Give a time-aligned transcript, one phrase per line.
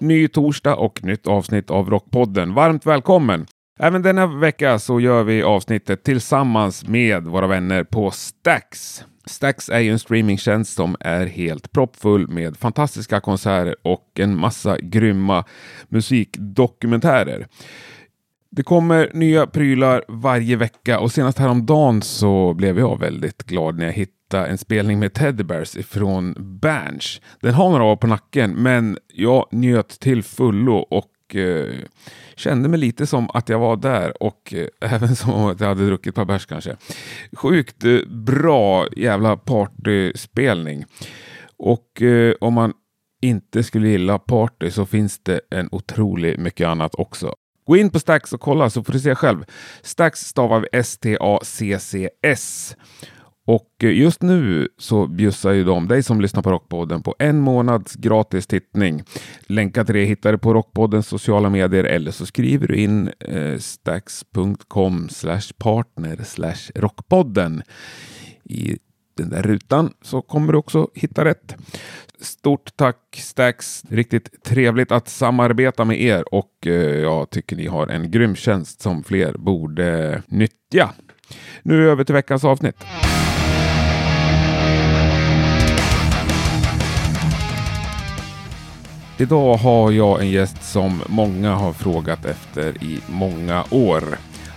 [0.00, 2.54] Ny torsdag och nytt avsnitt av Rockpodden.
[2.54, 3.46] Varmt välkommen!
[3.78, 9.04] Även denna vecka så gör vi avsnittet tillsammans med våra vänner på Stax.
[9.26, 14.78] Stax är ju en streamingtjänst som är helt proppfull med fantastiska konserter och en massa
[14.78, 15.44] grymma
[15.88, 17.46] musikdokumentärer.
[18.50, 23.86] Det kommer nya prylar varje vecka och senast häromdagen så blev jag väldigt glad när
[23.86, 27.20] jag hittade en spelning med Teddy Bears ifrån Berns.
[27.40, 31.74] Den har några år på nacken men jag njöt till fullo och eh,
[32.36, 35.86] kände mig lite som att jag var där och eh, även som att jag hade
[35.86, 36.76] druckit ett par bärs kanske.
[37.32, 40.84] Sjukt eh, bra jävla partyspelning.
[41.58, 42.72] Och eh, om man
[43.22, 47.34] inte skulle gilla party så finns det en otroligt mycket annat också.
[47.66, 49.44] Gå in på Stax och kolla så får du se själv.
[49.82, 52.76] Stax stavar vi S-T-A-C-C-S.
[53.46, 57.40] Och eh, just nu så bjussar ju de dig som lyssnar på Rockpodden på en
[57.40, 59.02] månads gratis tittning.
[59.40, 63.58] Länkar till det hittar du på Rockpoddens sociala medier eller så skriver du in eh,
[63.58, 65.08] stax.com
[65.58, 67.62] partner rockpodden
[68.44, 68.78] i
[69.16, 71.56] den där rutan så kommer du också hitta rätt.
[72.20, 73.82] Stort tack Stax!
[73.88, 78.80] Riktigt trevligt att samarbeta med er och eh, jag tycker ni har en grym tjänst
[78.80, 80.90] som fler borde nyttja.
[81.62, 82.76] Nu över till veckans avsnitt.
[89.18, 94.02] Idag har jag en gäst som många har frågat efter i många år.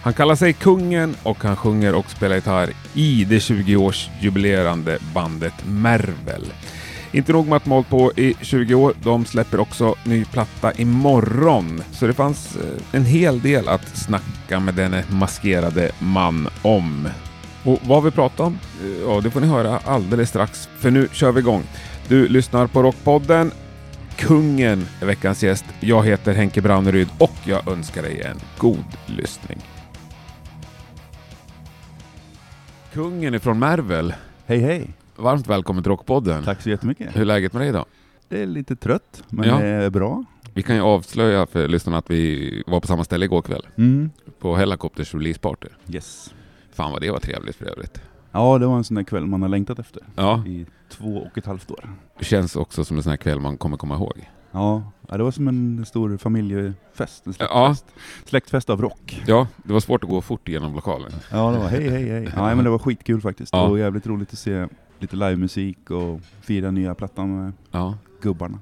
[0.01, 6.45] Han kallar sig Kungen och han sjunger och spelar gitarr i det 20-årsjubilerande bandet Mervel.
[7.11, 10.73] Inte nog med att de hållit på i 20 år, de släpper också ny platta
[10.73, 11.83] imorgon.
[11.91, 17.07] Så det fanns eh, en hel del att snacka med denne maskerade man om.
[17.63, 18.59] Och vad vi pratar om?
[18.83, 21.63] Eh, ja, det får ni höra alldeles strax, för nu kör vi igång.
[22.07, 23.51] Du lyssnar på Rockpodden.
[24.19, 25.65] Kungen är veckans gäst.
[25.79, 29.57] Jag heter Henke Brauneryd och jag önskar dig en god lyssning.
[32.93, 34.13] Kungen ifrån Mervel.
[34.45, 34.93] Hej hej!
[35.15, 36.43] Varmt välkommen till Rockpodden.
[36.43, 37.15] Tack så jättemycket.
[37.15, 37.85] Hur är läget med dig idag?
[38.29, 39.57] Det är lite trött, men Ja.
[39.57, 40.23] det är bra.
[40.53, 43.67] Vi kan ju avslöja för lyssnarna att vi var på samma ställe igår kväll.
[43.77, 44.09] Mm.
[44.39, 45.67] På Hellacopters releaseparty.
[45.87, 46.33] Yes.
[46.73, 48.01] Fan vad det var trevligt för övrigt.
[48.31, 51.37] Ja, det var en sån där kväll man har längtat efter Ja, i två och
[51.37, 51.89] ett halvt år.
[52.19, 54.29] det känns också som en sån här kväll man kommer komma ihåg.
[54.51, 57.75] Ja, det var som en stor familjefest, en Ja.
[57.75, 57.85] släktfest.
[58.29, 59.23] Släktfest av rock.
[59.27, 61.11] Ja, det var svårt att gå fort genom lokalen.
[61.31, 62.29] Ja, det var hej hej hej.
[62.35, 63.53] Ja, men det var skitkul faktiskt.
[63.53, 63.67] Ja.
[63.67, 64.67] Och jävligt roligt att se
[64.99, 68.59] lite livemusik och fira nya plattan med Ja, gubbarna.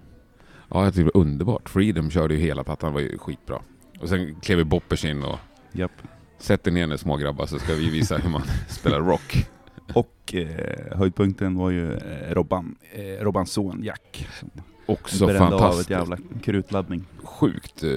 [0.70, 1.70] ja jag tyckte det var underbart.
[1.70, 3.60] Freedom körde ju hela plattan, var ju skitbra.
[4.00, 5.40] Och sen klev ju Boppers in och
[5.72, 5.92] Japp.
[6.40, 9.48] sätter ner er små grabbar så ska vi visa hur man spelar rock.
[9.94, 14.28] Och eh, höjdpunkten var ju eh, Robban, eh, Robbans son Jack.
[14.40, 14.50] Som
[14.86, 15.90] Också brände av ett fantastiskt.
[15.90, 17.06] jävla krutladdning.
[17.24, 17.90] Sjukt eh,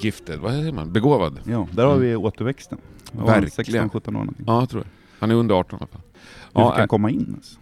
[0.00, 0.92] gifted, vad säger man?
[0.92, 1.40] Begåvad.
[1.44, 2.78] Ja, där har vi återväxten.
[3.12, 3.90] Det var Verkligen.
[3.90, 4.44] 16-17 år någonting.
[4.46, 4.86] Ja, jag tror det.
[5.18, 6.00] Han är under 18 i alla fall.
[6.54, 7.34] Hur Ja, fick han äh, komma in?
[7.36, 7.58] Alltså?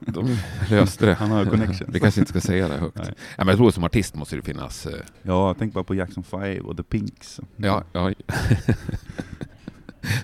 [0.00, 0.36] de
[0.70, 1.14] löste det.
[1.14, 1.82] Han har connections.
[1.94, 2.96] Vi kanske inte ska säga det högt.
[3.04, 3.06] Nej.
[3.18, 4.86] Ja, men jag tror som artist måste det finnas...
[4.86, 7.40] eh, Ja, tänker bara på Jackson 5 och The Pinks.
[7.56, 8.12] Ja, ja.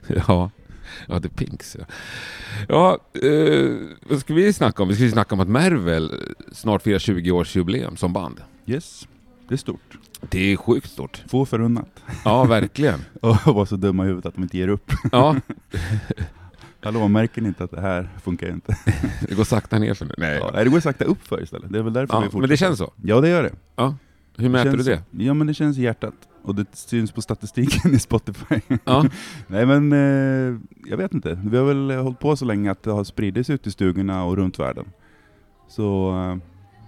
[0.28, 0.50] ja.
[1.06, 1.84] Ja, The Pinks ja.
[2.68, 3.76] Ja, eh,
[4.08, 4.88] vad ska vi snacka om?
[4.88, 6.12] Vi ska ju snacka om att Mervel
[6.52, 8.40] snart firar 20-årsjubileum som band.
[8.66, 9.08] Yes,
[9.48, 9.98] det är stort.
[10.20, 11.22] Det är sjukt stort.
[11.28, 12.02] Få förunnat.
[12.24, 13.00] Ja, verkligen.
[13.20, 14.92] Och vara så dumma i huvudet att de inte ger upp.
[15.12, 15.36] Ja,
[16.80, 18.76] Hallå, märker ni inte att det här funkar inte?
[19.28, 20.14] det går sakta ner för nu.
[20.18, 21.72] Nej, Ja, det går sakta upp för istället.
[21.72, 22.40] Det är väl därför ja, vi fortsätter.
[22.40, 22.92] men det känns så.
[23.02, 23.52] Ja, det gör det.
[24.36, 25.24] Hur mäter känns, du det?
[25.24, 26.14] Ja, men det känns i hjärtat.
[26.42, 28.60] Och det syns på statistiken i Spotify.
[28.84, 29.04] Ja,
[29.46, 31.40] Nej men, eh, jag vet inte.
[31.44, 34.36] Vi har väl hållit på så länge att det har spridits ut i stugorna och
[34.36, 34.84] runt världen.
[35.68, 36.36] Så eh,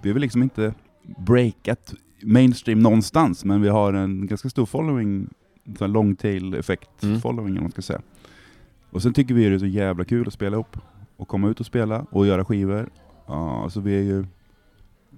[0.03, 0.75] vi har väl liksom inte
[1.19, 5.28] breakat mainstream någonstans, men vi har en ganska stor following,
[5.81, 7.21] en long tail effekt Mm.
[7.21, 8.00] following vad man ska säga.
[8.91, 10.77] Och sen tycker vi det är så jävla kul att spela upp
[11.16, 12.89] och komma ut och spela och göra skivor.
[13.27, 14.25] Ja, så vi är ju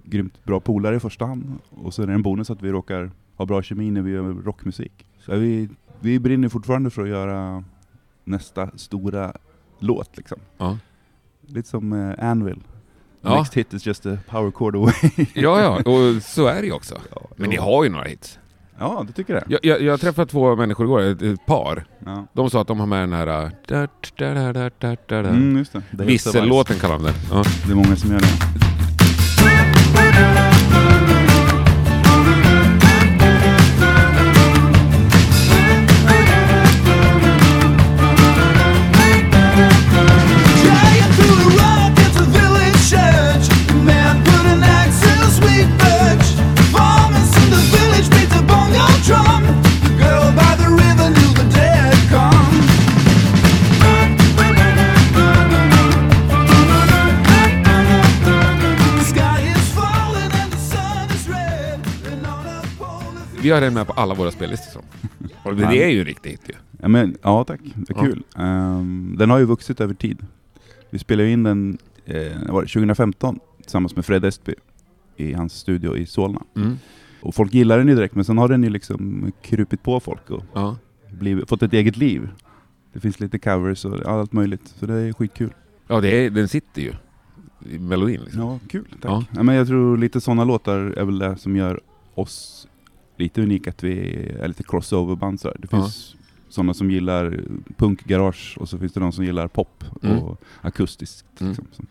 [0.03, 1.53] grymt bra polare i första hand.
[1.69, 4.23] Och sen är det en bonus att vi råkar ha bra kemi när vi gör
[4.23, 5.05] rockmusik.
[5.19, 5.69] Så vi,
[5.99, 7.63] vi brinner fortfarande för att göra
[8.23, 9.33] nästa stora
[9.79, 10.37] låt liksom.
[10.57, 10.77] ja.
[11.47, 12.63] Lite som eh, Anvil.
[13.21, 13.37] Ja.
[13.37, 14.93] Next hit is just a power chord away.
[15.33, 16.95] ja, ja, och så är det ju också.
[17.15, 18.39] ja, Men ni har ju några hits.
[18.79, 19.43] Ja, du tycker det?
[19.47, 21.85] Jag, jag, jag träffade två människor igår, ett, ett par.
[22.05, 22.25] Ja.
[22.33, 23.25] De sa att de har med den här...
[23.25, 23.87] da, da,
[24.33, 25.29] da, da, da, da, da.
[25.29, 25.81] Mm, just det.
[25.91, 26.03] det.
[26.03, 27.13] Vissellåten kallar de den.
[27.31, 27.43] Ja.
[27.65, 28.27] Det är många som gör det.
[63.53, 64.81] Har den med på alla våra spellistor.
[65.43, 66.53] Och det, är ju en riktig hit ju.
[66.81, 68.03] Ja, men, ja tack, det är Ja.
[68.05, 68.23] kul.
[68.37, 70.25] Ehm, den har ju vuxit över tid.
[70.89, 72.15] Vi spelade in den eh,
[72.49, 74.53] var det 2015 tillsammans med Fred Estby
[75.17, 76.41] i hans studio i Solna.
[76.55, 76.77] Mm.
[77.21, 80.29] Och folk gillar den ju direkt, men sen har den ju liksom krupit på folk
[80.29, 80.77] och Ja.
[81.11, 82.29] blivit, fått ett eget liv.
[82.93, 85.53] Det finns lite covers och allt möjligt, så det är skitkul.
[85.87, 86.93] ja, det är, den sitter ju
[87.69, 88.21] i melodin.
[88.23, 88.41] Liksom.
[88.41, 88.85] Ja, kul.
[89.01, 89.11] Tack.
[89.11, 89.23] Ja.
[89.35, 89.43] Ja.
[89.43, 91.81] men jag tror lite sådana låtar är väl det som gör
[92.15, 92.52] oss
[93.23, 95.39] lite unika, att vi är lite crossover-band.
[95.39, 95.57] så här.
[95.59, 95.77] Det Ja.
[95.81, 96.15] finns
[96.49, 97.39] sådana som gillar
[97.77, 100.17] punkgarage och så finns det de som gillar pop Mm.
[100.19, 101.41] och akustiskt.
[101.41, 101.51] Mm.
[101.53, 101.67] Liksom.
[101.71, 101.83] Så-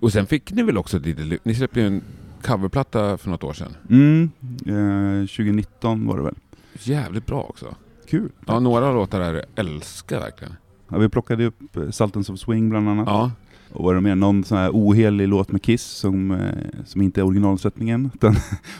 [0.00, 1.44] Och sen fick ni väl också lyft?
[1.44, 2.02] Ni släppte ju en
[2.42, 3.76] coverplatta för något år sedan.
[3.90, 4.30] Mm,
[4.66, 6.34] eh, 2019 var det väl.
[6.82, 7.74] Jävligt bra också.
[8.08, 8.30] Kul.
[8.46, 10.54] Ja, några låtar där jag älskar verkligen.
[10.88, 13.06] Ja, vi plockade upp eh, Sultans of Swing bland annat.
[13.08, 13.32] Ja,
[13.76, 16.38] Och var det mer någon sån här ohelig låt med Kiss som, eh,
[16.84, 18.34] som inte är originalsättningen, utan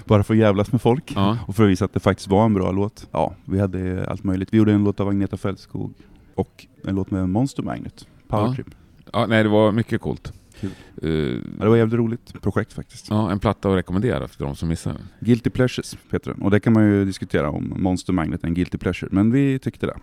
[0.05, 1.13] bara för att jävlas med folk.
[1.17, 1.39] ja.
[1.47, 3.09] Och för att visa att det faktiskt var en bra låt.
[3.13, 4.49] Ja, vi hade allt möjligt.
[4.53, 5.93] Vi gjorde en låt av Agneta Fältskog
[6.35, 8.55] och en låt med Monster Magnet, Power Ja.
[8.55, 8.67] Trip.
[9.13, 10.33] ja nej, det var mycket coolt.
[11.03, 11.09] Eh,
[11.59, 13.07] Ja, det var jävligt roligt projekt faktiskt.
[13.11, 15.03] ja, en platta att rekommendera för de som missar den.
[15.21, 16.43] Guilty Pleasures heter den.
[16.43, 19.09] Och det kan man ju diskutera om Monster Magnet är en Guilty Pleasure.
[19.13, 19.95] Men vi tyckte det.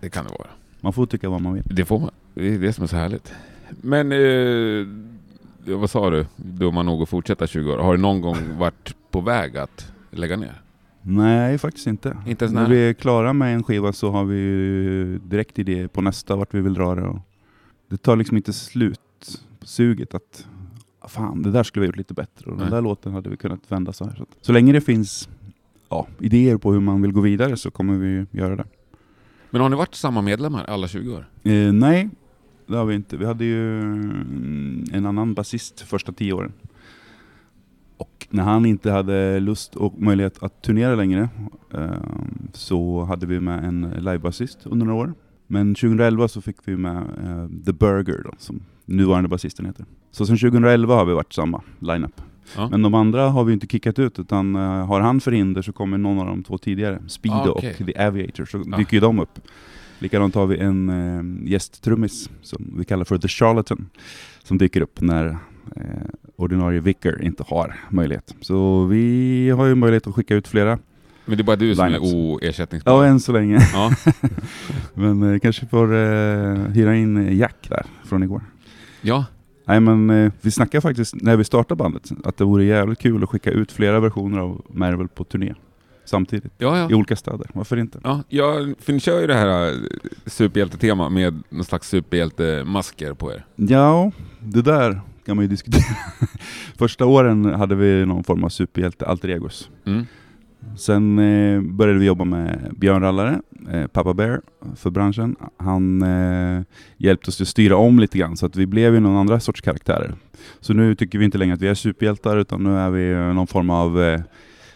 [0.00, 0.48] Det kan det vara.
[0.80, 1.62] Man får tycka vad man vill.
[1.66, 2.10] Det får man.
[2.34, 3.32] Det är det som är så härligt.
[3.80, 4.86] Men, eh,
[5.76, 6.26] vad sa du?
[6.36, 7.78] Då man nog att fortsätta 20 år.
[7.78, 10.62] Har du någon gång varit på väg att lägga ner?
[11.02, 12.16] Nej, faktiskt inte.
[12.26, 16.00] Inte När vi är klara med en skiva så har vi ju direkt idé på
[16.02, 17.02] nästa, vart vi vill dra det.
[17.02, 17.18] Och
[17.90, 19.00] det tar liksom inte slut
[19.62, 20.46] suget att
[21.00, 23.30] "Ah, fan, det där skulle vi ha gjort lite bättre och den där låten hade
[23.30, 24.14] vi kunnat vända så här.
[24.16, 25.28] Så, så länge det finns
[25.88, 28.64] ja, idéer på hur man vill gå vidare så kommer vi göra det.
[29.50, 31.26] Men har ni varit samma medlemmar alla 20 år?
[31.42, 32.10] Eh, nej,
[32.66, 33.16] det har vi inte.
[33.16, 36.52] Vi hade ju mm, en annan basist första tio åren.
[37.96, 41.28] Och när han inte hade lust och möjlighet att turnera längre
[41.74, 41.90] eh,
[42.52, 45.14] så hade vi med en livebasist under några år.
[45.46, 49.84] Men 2011 så fick vi med eh, The Burger då, som nuvarande basisten heter.
[50.10, 52.20] Så sen 2011 har vi varit samma lineup.
[52.56, 52.68] Ja.
[52.70, 55.98] Men de andra har vi inte kickat ut utan eh, har han förhinder så kommer
[55.98, 57.76] någon av de två tidigare, Speedo Ah, okej.
[57.80, 58.76] och The Aviator, så Ah.
[58.76, 59.38] dyker ju de upp.
[60.02, 63.90] Likadant har vi en eh, gästtrummis som vi kallar för The Charlatan
[64.44, 65.26] som dyker upp när
[65.76, 65.82] eh,
[66.36, 68.34] ordinarie vicar inte har möjlighet.
[68.40, 70.78] Så vi har ju möjlighet att skicka ut flera.
[71.24, 72.92] Men det är bara du som är oersättningsbar?
[72.92, 73.58] Ja, än så länge.
[73.72, 73.90] Ja.
[74.94, 78.42] Men eh, kanske får eh, hyra in Jack där från igår.
[79.00, 79.24] ja.
[79.66, 83.22] Nej men eh, vi snackade faktiskt när vi startade bandet att det vore jävligt kul
[83.22, 85.54] att skicka ut flera versioner av Marvel på turné
[86.12, 86.90] samtidigt Ja, ja.
[86.90, 87.46] i olika städer.
[87.52, 87.98] Varför inte?
[88.04, 89.74] Ja, ja, för ni kör ju det här äh,
[90.26, 93.44] superhjältetema med någon slags superhjältemasker på er.
[93.56, 95.96] Ja, det där kan man ju diskutera.
[96.78, 99.70] Första åren hade vi någon form av superhjälte alter egos.
[99.84, 100.06] Mm.
[100.76, 103.40] Sen eh, började vi jobba med Björn Rallare,
[103.72, 104.40] eh, Papa Bear
[104.76, 105.36] för branschen.
[105.56, 106.62] Han eh,
[106.96, 109.60] hjälpte oss att styra om lite grann så att vi blev ju någon andra sorts
[109.60, 110.14] karaktärer.
[110.60, 113.18] Så nu tycker vi inte längre att vi är superhjältar utan nu är vi eh,
[113.34, 114.20] någon form av eh,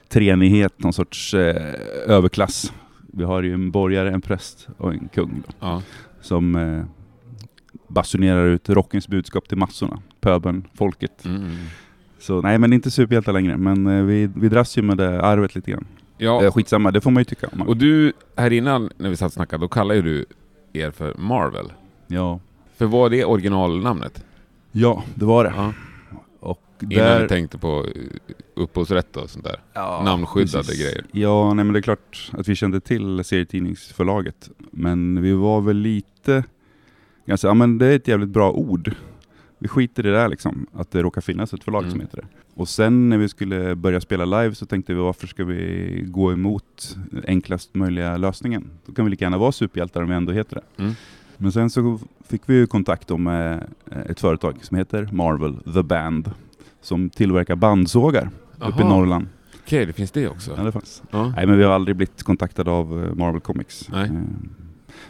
[0.09, 1.75] treenighet, någon sorts eh,
[2.07, 2.73] överklass.
[3.13, 5.83] Vi har ju en borgare, en präst och en kung då, Ja.
[6.21, 6.85] som eh,
[7.89, 11.25] basunerar ut rockens budskap till massorna, pöbeln, folket.
[11.25, 11.51] Mm.
[12.19, 13.57] Så nej, men inte superhjältar längre.
[13.57, 15.87] Men eh, vi, vi dras ju med det arvet lite grann.
[16.19, 16.45] ja.
[16.45, 17.63] Eh, skitsamma, det får man ju tycka om.
[17.63, 20.25] Och du, här innan när vi satt och snackade, då kallade ju du
[20.81, 21.73] er för Marvel.
[22.07, 22.41] Ja.
[22.77, 24.25] För vad är det originalnamnet?
[24.73, 25.53] ja, det var det.
[25.57, 25.73] Ja.
[26.83, 27.23] Innan där...
[27.23, 28.03] vi tänkte på eh,
[28.55, 29.61] upphovsrätt och sånt där.
[29.73, 30.81] ja, namnskyddade precis.
[30.81, 31.05] grejer.
[31.13, 34.51] Ja, nej men det är klart att vi kände till serietidningsförlaget.
[34.71, 36.45] Men vi var väl lite...
[37.27, 38.95] Ganska, ja men det är ett jävligt bra ord.
[39.59, 41.91] Vi skiter i det där liksom, att det råkar finnas ett förlag Mm.
[41.91, 42.27] som heter det.
[42.55, 46.33] Och sen när vi skulle börja spela live så tänkte vi varför ska vi gå
[46.33, 48.71] emot enklast möjliga lösningen?
[48.87, 50.83] Då kan vi lika gärna vara superhjältar om vi ändå heter det.
[50.83, 50.95] Mm.
[51.37, 55.83] Men sen så fick vi ju kontakt med eh, ett företag som heter Marvel The
[55.83, 56.31] Band
[56.87, 58.85] som tillverkar bandsågar uppe i.
[58.85, 59.27] Norrland.
[59.65, 60.55] Okej, det finns det också.
[60.57, 61.03] Ja, det fanns.
[61.11, 61.33] Ja.
[61.37, 63.89] Nej men vi har aldrig blivit kontaktade av eh, Marvel Comics.
[63.93, 64.05] Nej.
[64.07, 64.13] Eh,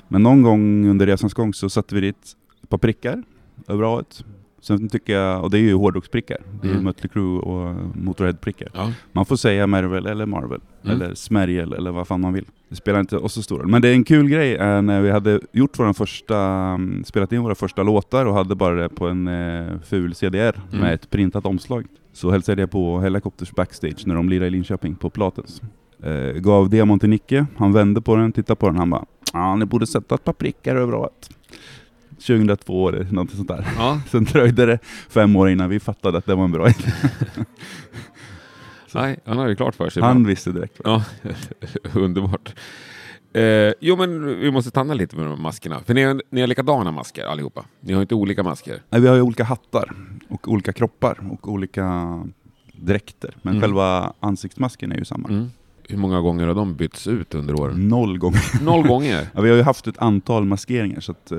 [0.09, 3.23] Men någon gång under resans gång så satte vi dit ett par prickar
[3.69, 4.25] över A1.
[4.67, 6.85] Sen tycker jag, och det är ju hårdrocksprickar, det är Mm.
[6.85, 8.69] Mötley Crüe och Motorhead-prickar.
[8.75, 8.93] Ja.
[9.13, 10.97] Man får säga Marvel eller Marvel, Mm.
[11.03, 12.45] eller Smergel eller vad fan man vill.
[12.69, 13.67] Det spelar inte oss så stor roll.
[13.69, 17.33] Men det är en kul grej är när vi hade gjort våra första, mm, spelat
[17.33, 20.81] in våra första låtar och hade bara det på en eh, ful CDR Mm.
[20.85, 21.85] med ett printat omslag.
[22.13, 25.63] Så hälsade jag på Helicopters backstage när de lirade i Linköping på Platens.
[26.03, 29.57] Eh, gav demon till Nicke, han vände på den, tittade på den, han bara Ja,
[29.57, 31.31] ni borde sätta ett par prickar överallt.
[32.19, 33.67] 2002 eller något sånt där.
[33.79, 34.01] Ja.
[34.09, 36.85] Sen dröjde det fem år innan vi fattade att det var en bra idé.
[38.95, 40.03] Nej, han har ju klart för sig.
[40.03, 40.81] Han visste direkt.
[40.85, 41.05] Ja,
[41.95, 42.55] underbart.
[43.33, 45.81] Eh, jo, men vi måste stanna lite med de här maskerna.
[45.87, 47.65] För ni har, ni har likadana masker allihopa.
[47.81, 48.83] Ni har inte olika masker.
[48.91, 49.93] Nej, vi har ju olika hattar
[50.29, 52.19] och olika kroppar och olika
[52.73, 53.37] dräkter.
[53.43, 53.63] Men Mm.
[53.63, 55.29] själva ansiktsmasken är ju samma.
[55.29, 55.51] Mm.
[55.89, 57.89] Hur många gånger har de bytts ut under åren?
[57.89, 58.65] Noll gånger.
[58.65, 59.29] Noll gånger?
[59.35, 61.39] Ja, vi har ju haft ett antal maskeringar så att, eh,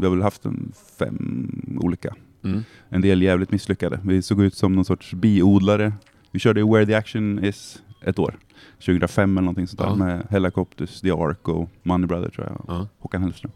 [0.00, 2.14] vi har väl haft en fem olika.
[2.44, 2.64] Mm.
[2.88, 4.00] En del jävligt misslyckade.
[4.04, 5.92] Vi såg ut som någon sorts biodlare.
[6.30, 8.38] Vi körde Where the Action Is ett år.
[8.86, 9.94] 2005 eller någonting sånt där Ja.
[9.94, 12.64] med Helicopters, The Ark och Money Brother tror jag.
[12.76, 12.88] Ja.
[12.98, 13.52] Håkan Hellström.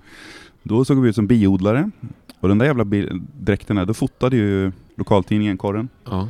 [0.63, 1.91] Då såg vi ut som biodlare.
[2.41, 5.89] Och den där jävla bi- dräkterna, då fotade ju lokaltidningen Korren.
[6.05, 6.29] Ja.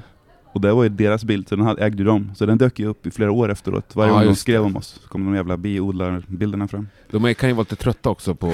[0.56, 2.30] Och det var ju deras bild, så den hade- ägde ju de.
[2.34, 3.96] Så den dök ju upp i flera år efteråt.
[3.96, 4.66] Varje Ja, gång de skrev det.
[4.66, 6.88] om oss så kom de jävla biodlarbilderna fram.
[7.10, 8.52] De kan ju vara lite trötta också på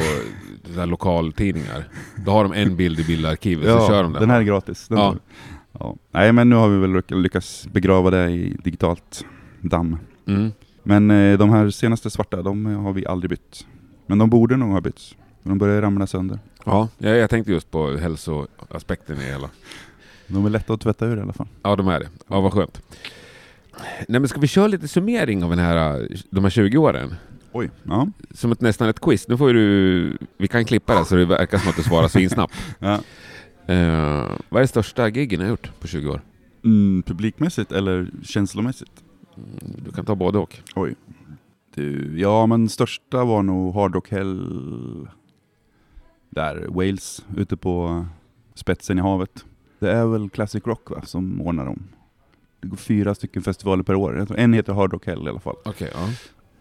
[0.75, 1.85] där lokaltidningar.
[2.25, 4.21] Då har de en bild i bildarkivet, så kör de den.
[4.21, 4.89] den här är gratis.
[4.89, 5.17] Den Ja.
[5.73, 5.97] ja.
[6.11, 9.25] Nej men nu har vi väl lyck- lyckats begrava det i digitalt
[9.61, 9.97] damm.
[10.27, 10.53] Mm.
[10.83, 13.67] Men eh, de här senaste svarta, de har vi aldrig bytt.
[14.07, 15.17] Men de borde nog ha bytts.
[15.43, 16.39] De börjar ramla sönder.
[16.65, 19.49] Ja, jag, jag tänkte just på hälsoaspekten i hela.
[20.33, 21.47] De är lätta att tvätta ur i alla fall.
[21.63, 22.09] Ja, de är det.
[22.29, 22.83] Ja, vad skönt.
[24.09, 27.15] Nej, men ska vi köra lite summering av den här, de här 20 åren?
[27.53, 27.71] Oj.
[27.83, 28.09] Ja.
[28.31, 29.29] Som ett, nästan ett quiz.
[29.29, 30.19] Nu får du...
[30.37, 32.55] Vi kan klippa det så det verkar som att du svarar svinsnabbt.
[32.79, 32.95] ja.
[33.71, 36.21] Uh, vad är det största giggen ni har gjort på 20 år?
[36.65, 38.93] Mm, publikmässigt eller känslomässigt?
[39.37, 40.59] Mm, Du kan ta både och.
[40.75, 40.95] Oj.
[41.75, 45.09] Du, ja men största var nog Hard Rock Hell
[46.31, 48.07] där, Wales, ute på
[48.55, 49.45] spetsen i havet.
[49.83, 51.83] Det är väl Classic Rock va, som ordnar dem.
[52.61, 54.27] Det går fyra stycken festivaler per år.
[54.37, 55.57] En heter Hard Rock Hell i alla fall.
[55.65, 56.09] Okej, ja.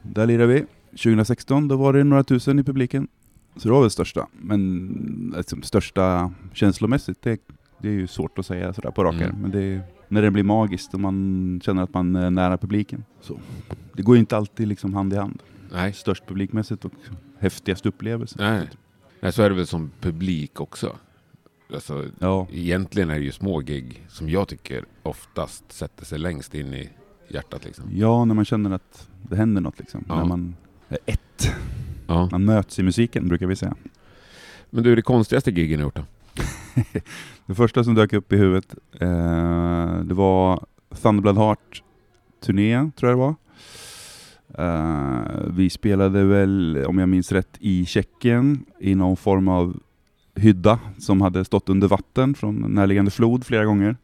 [0.01, 0.65] Där lirar vi.
[0.91, 3.07] 2016, då var det några tusen i publiken.
[3.55, 4.27] Så det var väl största.
[4.31, 7.41] Men liksom, största känslomässigt, det,
[7.77, 9.35] det är ju svårt att säga sådär på rak Mm.
[9.41, 13.03] Men det är, när det blir magiskt och man känner att man är nära publiken.
[13.21, 13.39] Så.
[13.93, 15.41] Det går ju inte alltid liksom hand i hand.
[15.71, 15.93] Nej.
[15.93, 16.91] Störst publikmässigt och
[17.39, 18.35] häftigast upplevelse.
[18.39, 18.69] Nej.
[19.19, 20.95] Nej, så är det väl som publik också.
[21.73, 26.55] Alltså, Ja, egentligen är det ju små gig som jag tycker oftast sätter sig längst
[26.55, 26.89] in i
[27.27, 27.65] hjärtat.
[27.65, 27.85] Liksom.
[27.93, 30.05] ja, när man känner att det händer något liksom.
[30.07, 30.15] Ja.
[30.15, 30.55] När man
[30.89, 31.51] är ett.
[32.07, 32.29] Ja.
[32.31, 33.75] Man möts i musiken brukar vi säga.
[34.69, 36.03] Men du, det konstigaste ni har gjort då?
[37.45, 40.65] Det första som dök upp i huvudet, eh, det var
[41.01, 41.83] Thunderblood Heart
[42.45, 43.35] turné, tror jag det var.
[44.57, 49.79] Eh, vi spelade väl, om jag minns rätt, i Tjeckien i någon form av
[50.35, 53.95] hydda som hade stått under vatten från en närliggande flod flera gånger.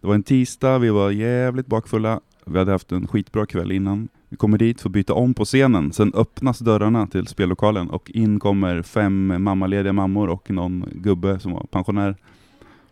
[0.00, 2.20] Det var en tisdag, vi var jävligt bakfulla.
[2.44, 4.08] Vi hade haft en skitbra kväll innan.
[4.28, 5.92] Vi kommer dit, får byta om på scenen.
[5.92, 11.52] Sen öppnas dörrarna till spellokalen och in kommer fem mammalediga mammor och någon gubbe som
[11.52, 12.16] var pensionär.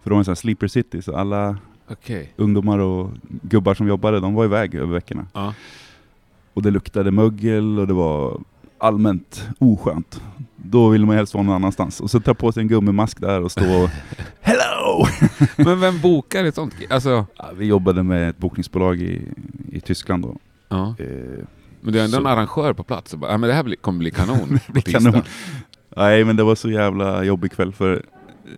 [0.02, 1.56] För det var en sån här sleeper city, så alla
[1.90, 2.32] Okej.
[2.36, 3.10] ungdomar och
[3.42, 5.26] gubbar som jobbade, de var iväg över veckorna.
[5.34, 5.54] Ja.
[6.54, 8.40] Och det luktade mögel och det var
[8.78, 10.22] allmänt oskönt.
[10.62, 12.00] Då vill man helst vara någon annanstans.
[12.00, 13.90] Och så ta på sig en gummimask där och stå och
[14.40, 15.06] Hello!
[15.56, 16.74] Men vem bokar ett sånt?
[16.90, 19.22] Alltså, Ja, vi jobbade med ett bokningsbolag i,
[19.72, 20.36] i Tyskland då.
[20.68, 20.94] ja.
[20.98, 21.06] Eh,
[21.80, 23.12] Men du är ändå Så- en arrangör på plats.
[23.12, 25.22] och Bara, ja, men det här kommer bli kanon på blir kanon.
[25.96, 28.02] Nej men det var så jävla jobbig kväll för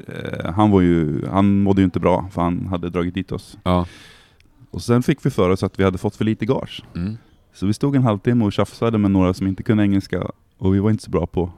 [0.09, 3.59] eh, han var ju, han mådde ju inte bra för han hade dragit dit oss.
[3.63, 3.87] Ja.
[4.71, 6.85] Och sen fick vi för oss att vi hade fått för lite gage.
[6.97, 7.17] Mm.
[7.55, 10.23] Så vi stod en halvtimme och tjafsade med några som inte kunde engelska
[10.59, 11.53] och vi var inte så bra på,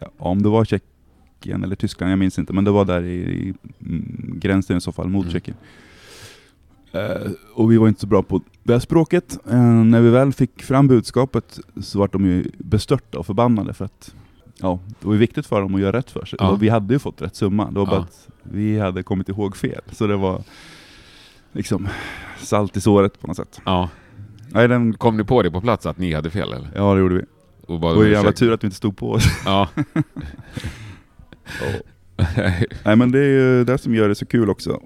[0.00, 3.14] ja, om det var Tjeckien eller Tyskland, jag minns inte, men det var där i,
[3.14, 5.32] i mm, gränsen i så fall, mot Mm.
[5.32, 5.56] Tjeckien.
[6.92, 9.38] Eh, och vi var inte så bra på det språket.
[9.50, 13.84] Eh, när vi väl fick fram budskapet så var de ju bestörta och förbannade för
[13.84, 14.14] att
[14.58, 16.36] ja, det var viktigt för dem att göra rätt för sig.
[16.42, 16.48] Ja.
[16.50, 18.02] Och vi hade ju fått rätt summa, det var bara Ja.
[18.02, 19.80] att vi hade kommit ihåg fel.
[19.92, 20.42] Så det var
[21.52, 21.88] liksom
[22.38, 23.60] salt i såret på något sätt.
[23.64, 23.88] ja.
[24.48, 26.70] Nej, den, Kom ni på det på plats att ni hade fel eller?
[26.74, 27.22] ja det gjorde vi.
[27.66, 29.24] Och Det bara, var ju jävla tur att vi inte stod på oss.
[29.44, 29.68] Ja.
[32.84, 34.82] Nej men det är ju det som gör det så kul också.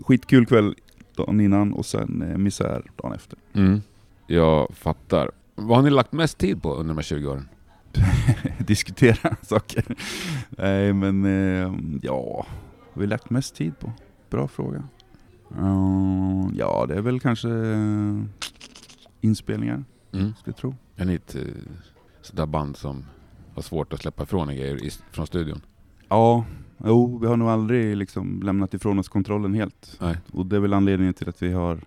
[0.00, 0.74] Skitkul kväll
[1.16, 3.38] dagen innan och sen eh, misär dagen efter.
[3.52, 3.82] mm.
[4.26, 5.30] Jag fattar.
[5.54, 7.48] Vad har ni lagt mest tid på under de här 20 åren?
[8.58, 9.84] Diskutera saker.
[10.50, 12.46] Nej men eh, ja,
[12.92, 13.92] har vi lagt mest tid på?
[14.30, 14.82] Bra fråga.
[15.60, 18.18] Uh, ja det är väl kanske eh,
[19.20, 20.34] inspelningar, Mm.
[20.34, 20.74] skulle jag tro.
[20.96, 21.36] Är ni ett
[22.28, 23.04] sånt där band som
[23.54, 25.60] har svårt att släppa ifrån er grejer i, från studion?
[26.08, 26.44] Ja,
[26.84, 29.96] jo vi har nog aldrig liksom lämnat ifrån oss kontrollen helt.
[30.00, 30.16] Nej.
[30.32, 31.80] Och det är väl anledningen till att vi har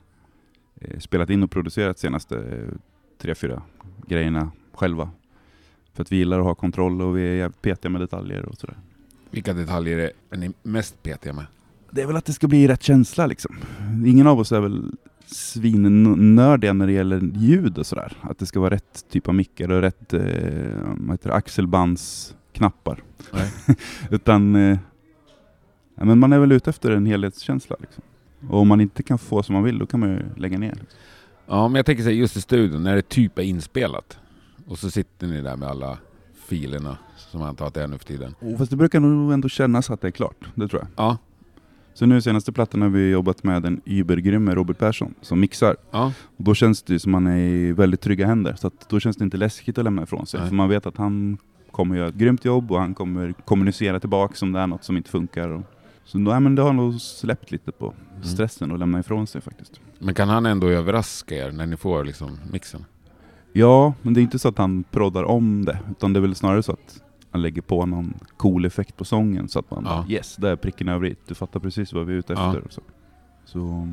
[0.76, 2.78] eh, spelat in och producerat senaste eh,
[3.18, 3.62] tre, fyra
[4.08, 5.10] grejerna själva.
[5.94, 8.58] För att vi gillar att ha kontroll och vi är jävligt petiga med detaljer och
[8.58, 8.78] sådär.
[9.30, 11.46] Vilka detaljer är, är ni mest petiga med?
[11.92, 13.58] Det är väl att det ska bli rätt känsla liksom.
[14.06, 14.92] Ingen av oss är väl
[15.32, 18.18] svinnördiga när det gäller ljud och sådär.
[18.22, 20.22] Att det ska vara rätt typ av mickar och rätt eh,
[20.98, 23.04] vad heter det, axelbandsknappar.
[24.10, 24.78] Utan eh,
[25.96, 27.76] men man är väl ute efter en helhetskänsla.
[27.80, 28.04] Liksom.
[28.50, 30.70] Och om man inte kan få som man vill, då kan man ju lägga ner.
[30.70, 30.88] Liksom.
[31.48, 34.20] Ja, men jag tänker så här, just i studion, när det typ är inspelat.
[34.68, 35.98] Och så sitter ni där med alla
[36.46, 38.36] filerna, som jag antar att det är nu för tiden.
[38.42, 41.06] Oh, fast det brukar nog ändå kännas att det är klart, det tror jag.
[41.06, 41.18] Ja,
[41.94, 45.76] Så nu senaste plattan har vi jobbat med en übergrymme Robert Persson som mixar.
[45.92, 48.56] ja, Och då känns det som man är i väldigt trygga händer.
[48.58, 50.40] Så att då känns det inte läskigt att lämna ifrån sig.
[50.40, 50.50] Nej.
[50.50, 51.38] För man vet att han
[51.72, 54.98] kommer göra ett grymt jobb och han kommer kommunicera tillbaka om det är något som
[54.98, 55.50] inte funkar.
[55.50, 55.62] Och
[56.06, 58.24] så ja, men det har nog släppt lite på Mm.
[58.24, 59.80] stressen att lämna ifrån sig faktiskt.
[60.00, 62.86] men kan han ändå överraska er när ni får liksom mixen?
[63.54, 65.80] Ja, men det är inte så att han proddar om det.
[65.92, 69.48] Utan det är väl snarare så att han lägger på någon cool effekt på sången
[69.50, 69.90] så att man Ja.
[69.90, 71.16] bara, yes, där är pricken över i.
[71.28, 72.48] Du fattar precis vad vi är ute Ja.
[72.48, 72.62] efter.
[72.66, 72.82] Och så.
[73.46, 73.88] så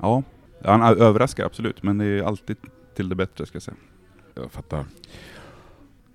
[0.00, 0.22] ja,
[0.64, 1.82] han överraskar absolut.
[1.82, 2.56] Men det är alltid
[2.96, 3.76] till det bättre ska jag säga.
[4.34, 4.84] Jag fattar.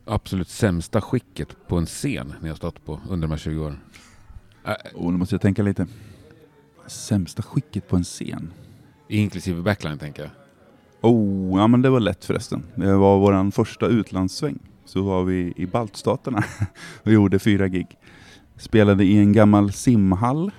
[0.06, 3.80] Absolut sämsta skicket på en scen ni har stått på under de här 20 åren?
[4.65, 5.88] Äh, Och nu måste jag tänka lite.
[6.88, 8.53] Sämsta skicket på en scen?
[9.08, 10.32] inklusive backline tänker jag.
[11.01, 12.63] Oh, ja men det var lätt förresten.
[12.75, 14.60] Det var vår första utlandssväng.
[14.93, 16.43] Så var vi i baltstaterna
[17.03, 17.88] och gjorde fyra gig.
[18.57, 20.51] Spelade i en gammal simhall.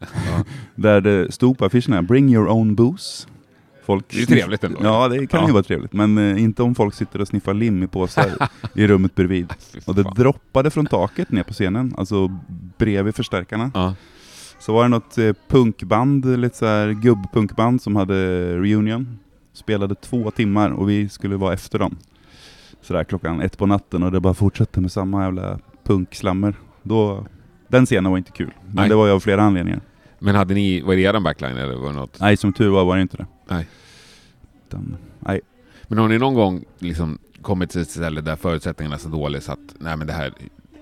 [0.00, 0.44] Ja.
[0.74, 3.26] Där det stod på affischerna Bring your own booze.
[3.84, 4.78] Folk Det är trevligt ändå.
[4.82, 5.46] Ja, det kan Ja.
[5.46, 5.92] ju vara trevligt.
[5.92, 9.52] Men eh, inte om folk sitter och sniffar lim i påsar i rummet bredvid.
[9.86, 12.38] Och det droppade från taket ner på scenen, alltså
[12.78, 13.70] bredvid förstärkarna.
[13.74, 13.94] Ja.
[14.58, 19.18] Så var det något eh, punkband, lite så här gubbpunkband som hade reunion.
[19.52, 21.96] Spelade två timmar och vi skulle vara efter dem.
[22.84, 26.54] Sådär klockan ett på natten och det bara fortsatte med samma jävla punkslammer.
[26.82, 27.26] Då,
[27.68, 28.50] den scenen var inte kul.
[28.66, 28.88] Men Nej.
[28.88, 29.80] det var ju av flera anledningar.
[30.18, 32.20] Men hade ni, var det eran backline eller var det något?
[32.20, 33.26] Nej, som tur var var det inte det.
[33.48, 33.66] Nej.
[34.66, 35.40] Utan, nej.
[35.88, 39.40] Men har ni någon gång liksom kommit till ett ställe där förutsättningarna är så dåliga
[39.40, 40.32] så att nej men det här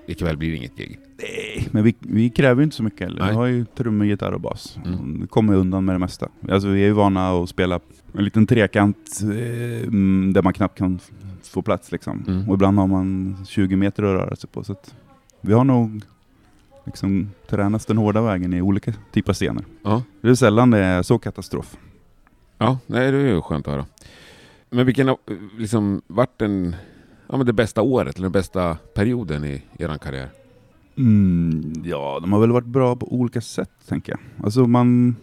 [0.06, 0.98] ikväll blir det inget gig?
[1.18, 3.28] Nej, men vi, vi kräver ju inte så mycket heller.
[3.28, 4.78] Vi har ju trummor, gitarr och bas.
[4.84, 5.20] Mm.
[5.20, 6.28] Vi kommer undan med det mesta.
[6.50, 7.80] Alltså vi är ju vana att spela
[8.14, 11.00] en liten trekant eh, mm, där man knappt kan
[11.52, 12.24] få plats liksom.
[12.28, 12.48] Mm.
[12.48, 14.64] Och ibland har man 20 meter att röra sig på.
[14.64, 14.94] Så att
[15.40, 16.02] vi har nog
[16.84, 19.64] liksom tränat den hårda vägen i olika typer av scener.
[19.82, 20.02] Ja.
[20.20, 21.76] Det är sällan det är så katastrof.
[22.58, 23.86] Ja, nej det är ju skönt att höra.
[24.70, 25.18] Men vilken har
[25.58, 26.76] liksom varit den,
[27.28, 30.28] ja, men det bästa året eller den bästa perioden i er karriär?
[30.96, 34.44] Mm, ja, de har väl varit bra på olika sätt, tänker jag.
[34.44, 35.16] Alltså man,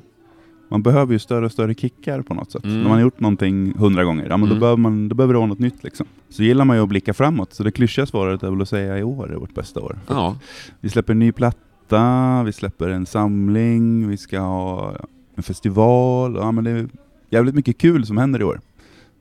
[0.70, 2.64] man behöver ju större och större kickar på något sätt.
[2.64, 2.76] Mm.
[2.78, 4.56] När man har gjort någonting hundra gånger, ja, men Mm.
[4.56, 5.84] då, behöver man, då behöver det vara något nytt.
[5.84, 6.06] Liksom.
[6.30, 8.98] Så gillar man ju att blicka framåt, så det klyschiga svaret är väl att säga
[9.00, 9.98] i år är vårt bästa år.
[10.08, 10.38] Ja,
[10.80, 14.96] Vi släpper en ny platta, vi släpper en samling, vi ska ha
[15.36, 16.36] en festival.
[16.36, 16.88] Ja, men det är
[17.30, 18.62] jävligt mycket kul som händer i år.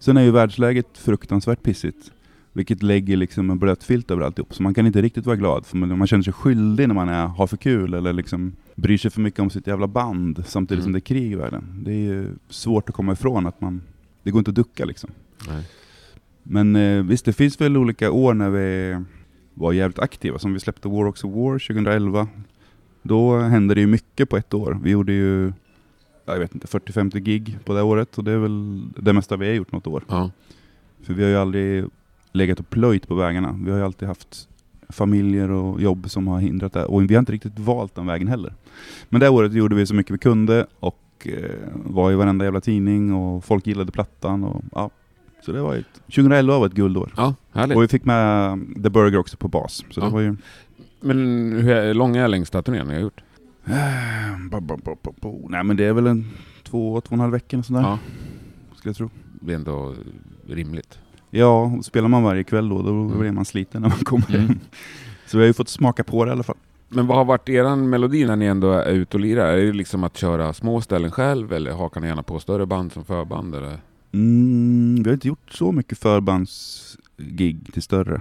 [0.00, 2.12] Sen är ju världsläget fruktansvärt pissigt.
[2.52, 4.54] Vilket lägger liksom en blöt filt över alltihop.
[4.54, 5.66] Så man kan inte riktigt vara glad.
[5.66, 8.98] För man, man känner sig skyldig när man är, har för kul eller liksom bryr
[8.98, 10.44] sig för mycket om sitt jävla band.
[10.46, 10.92] Samtidigt som Mm.
[10.92, 11.80] det är krig i världen.
[11.84, 13.82] Det är ju svårt att komma ifrån att man...
[14.22, 15.10] Det går inte att ducka liksom.
[15.48, 15.68] nej.
[16.42, 18.96] Men eh, visst, det finns väl olika år när vi
[19.54, 20.38] var jävligt aktiva.
[20.38, 22.28] Som vi släppte War of War 2011.
[23.02, 24.78] Då hände det ju mycket på ett år.
[24.82, 25.46] Vi gjorde ju,
[26.24, 28.18] ja, jag vet inte, 40-50 gig på det året.
[28.18, 30.04] Och det är väl det mesta vi har gjort något år.
[30.08, 30.30] Ja.
[31.02, 31.84] För vi har ju aldrig
[32.32, 33.58] legat och plöjt på vägarna.
[33.64, 34.48] Vi har ju alltid haft
[34.88, 36.84] familjer och jobb som har hindrat det.
[36.84, 38.54] Och vi har inte riktigt valt den vägen heller.
[39.08, 42.60] Men det året gjorde vi så mycket vi kunde och eh, var i varenda jävla
[42.60, 44.44] tidning och folk gillade plattan.
[44.44, 44.90] Och, ja.
[45.44, 47.12] Så det var ett, 2011 var ett guldår.
[47.16, 47.76] ja, härligt.
[47.76, 49.84] Och vi fick med The Burger också på bas.
[49.90, 50.04] Så Ja.
[50.04, 50.36] det var ju...
[51.00, 51.18] Men
[51.52, 53.22] hur lång är längsta turnén ni har gjort?
[54.50, 54.60] Ba.
[55.48, 56.26] Nej men det är väl en
[56.64, 57.80] två, två och en halv vecka eller sådär.
[57.80, 57.98] Ja,
[58.76, 59.10] Skulle jag tro.
[59.40, 59.94] det är ändå
[60.48, 60.98] rimligt.
[61.30, 63.18] Ja, och spelar man varje kväll då, då Mm.
[63.18, 64.46] blir man sliten när man kommer Mm.
[64.48, 64.58] hem.
[65.26, 66.56] Så vi har ju fått smaka på det i alla fall.
[66.88, 69.46] Men vad har varit eran melodi när ni ändå är ute och lirar?
[69.46, 72.92] Är det liksom att köra små ställen själv eller hakar ni gärna på större band
[72.92, 73.54] som förband?
[73.54, 73.78] Eller?
[74.12, 78.20] Mm, vi har inte gjort så mycket förbandsgig till större.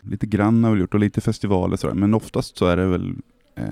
[0.00, 1.94] Lite grann har vi gjort och lite festivaler sådär.
[1.94, 3.14] Men oftast så är det väl
[3.54, 3.64] eh,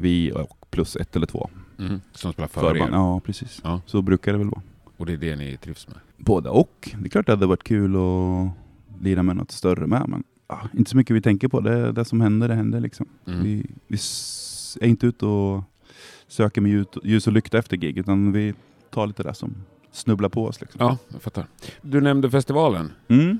[0.00, 2.00] vi och plus ett eller två Mm.
[2.12, 2.90] Som spelar för förband.
[2.94, 2.96] er?
[2.96, 3.60] Ja, precis.
[3.64, 3.80] Ja.
[3.86, 4.62] Så brukar det väl vara.
[4.98, 5.96] Och det är det ni trivs med?
[6.16, 6.90] Både och.
[6.98, 8.50] Det är klart det hade varit kul att
[9.02, 10.08] lira med något större med.
[10.08, 11.60] Men ah, inte så mycket vi tänker på.
[11.60, 13.06] Det, det som händer, det händer liksom.
[13.26, 13.42] Mm.
[13.42, 13.98] Vi, vi
[14.80, 15.62] är inte ute och
[16.28, 17.98] söker med ljus, och lykta efter gig.
[17.98, 18.54] Utan vi
[18.90, 19.54] tar lite det som
[19.92, 20.60] snubblar på oss.
[20.60, 20.80] Liksom.
[20.80, 21.46] Ja, jag fattar.
[21.82, 22.92] Du nämnde festivalen.
[23.08, 23.38] Mm.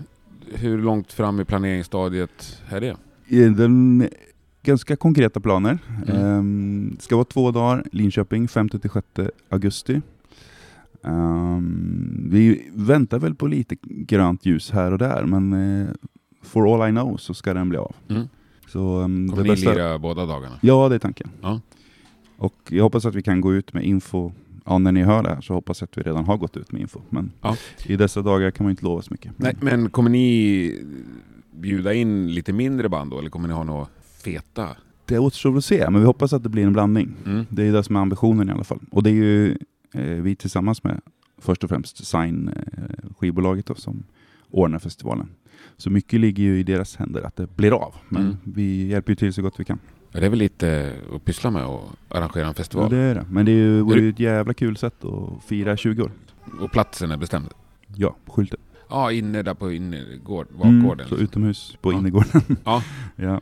[0.54, 2.96] Hur långt fram i planeringsstadiet är det?
[3.48, 4.08] Den
[4.62, 5.78] ganska konkreta planer.
[6.08, 6.24] Mm.
[6.24, 10.00] Ehm, det ska vara två dagar, Linköping 5-6 augusti.
[11.04, 15.88] Ehm, vi väntar väl på lite grönt ljus här och där, men eh,
[16.42, 17.94] for all I know så ska den bli av.
[18.08, 18.28] Mm.
[18.68, 20.54] Så, um, Kommer ni lira båda dagarna?
[20.60, 21.30] Ja, det är tanken.
[21.42, 21.60] Ja.
[22.36, 24.32] Och jag hoppas att vi kan gå ut med info,
[24.64, 26.72] ja när ni hör det här så hoppas jag att vi redan har gått ut
[26.72, 27.00] med info.
[27.10, 27.56] Men Ja.
[27.86, 29.32] i dessa dagar kan man inte lova så mycket.
[29.36, 30.82] Nej, men kommer ni
[31.52, 33.86] bjuda in lite mindre band då, eller kommer ni ha några
[34.24, 34.68] feta?
[35.04, 37.14] Det återstår att se, men vi hoppas att det blir en blandning.
[37.26, 37.46] Mm.
[37.50, 38.80] Det är det som är ambitionen i alla fall.
[38.90, 39.58] Och det är ju
[39.92, 41.00] vi tillsammans med
[41.38, 44.02] först och främst Sign, eh, skivbolaget då, som
[44.50, 45.28] ordnar festivalen.
[45.76, 47.94] Så mycket ligger ju i deras händer att det blir av.
[48.08, 48.36] Men Mm.
[48.44, 49.78] vi hjälper ju till så gott vi kan.
[50.12, 52.90] Ja, Det är väl lite att pyssla med och arrangera en Ja, festival?
[52.90, 53.24] det är det.
[53.30, 56.10] Men det är ju, vore ju ett jävla kul sätt att fira 20 år.
[56.60, 57.48] Och platsen är bestämd?
[57.96, 58.58] Ja, skylten.
[58.90, 61.98] Ja, inne där på innergård, Mm, så utomhus på Ja.
[61.98, 62.42] innergården.
[62.64, 62.82] Ja.
[63.16, 63.40] ja.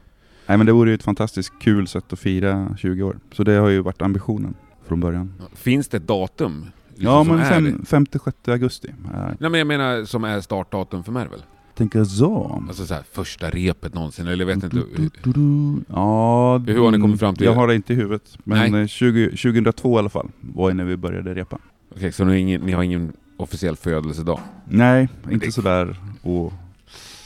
[0.49, 3.19] Nej men det vore ju ett fantastiskt kul sätt att fira 20 år.
[3.33, 4.55] Så det har ju varit ambitionen
[4.87, 5.33] från början.
[5.39, 5.45] Ja.
[5.55, 6.67] Finns det ett datum?
[6.89, 7.87] liksom, Ja men fem, det?
[7.87, 8.89] femte, sjätte augusti.
[9.15, 11.43] Är, Nej men jag menar som är startdatum för Mervel.
[11.75, 12.63] tänker så.
[12.69, 14.77] Alltså så här, första repet någonsin, eller jag vet inte.
[14.77, 14.87] Du,
[15.23, 15.77] du, du.
[15.89, 17.59] Ja, Hur har ni kommit fram till Jag det?
[17.61, 18.39] har det inte i huvudet.
[18.45, 18.83] Men Nej.
[18.83, 21.59] eh, 20, 2002 i alla fall var när vi började repa.
[21.97, 24.41] Okej, så ni har, ingen, ni har ingen officiell födelsedag?
[24.65, 25.97] Nej, Men inte det- sådär.
[26.23, 26.53] Och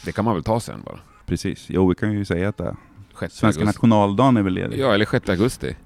[0.05, 0.99] Det kan man väl ta sen bara?
[1.27, 1.67] precis.
[1.69, 2.77] Jo, vi kan ju säga att det är.
[3.21, 3.65] 6 Svenska augusti.
[3.65, 4.79] nationaldagen är väl ledig?
[4.81, 5.77] Ja, eller 6 augusti.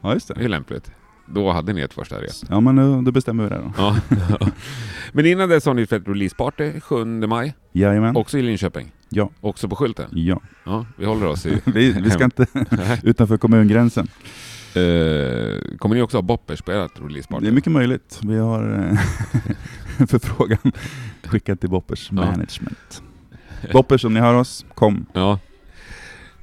[0.00, 0.44] ja just Det det.
[0.44, 0.90] är lämpligt.
[1.26, 2.30] Då hade ni ett första rep.
[2.48, 3.72] Ja men nu, då bestämmer vi det då.
[3.78, 3.96] Ja.
[5.12, 8.16] Men innan dess har ni ett releaseparty 7 maj, Jajamän.
[8.16, 8.92] också i Linköping.
[9.08, 9.30] Ja.
[9.40, 10.06] Också på skylten.
[10.12, 10.40] Ja.
[10.64, 11.60] Ja, vi håller oss i...
[11.64, 12.46] Vi, vi ska inte
[13.02, 14.06] utanför kommungränsen.
[14.74, 17.44] Eh, kommer ni också ha boppers på ert releaseparty?
[17.44, 18.20] Det är mycket möjligt.
[18.22, 18.88] Vi har
[19.98, 20.72] eh, förfrågan
[21.24, 22.16] skickad till Boppers Ja.
[22.16, 23.02] management.
[23.72, 25.06] Boppers om ni hör oss, kom.
[25.12, 25.38] Ja.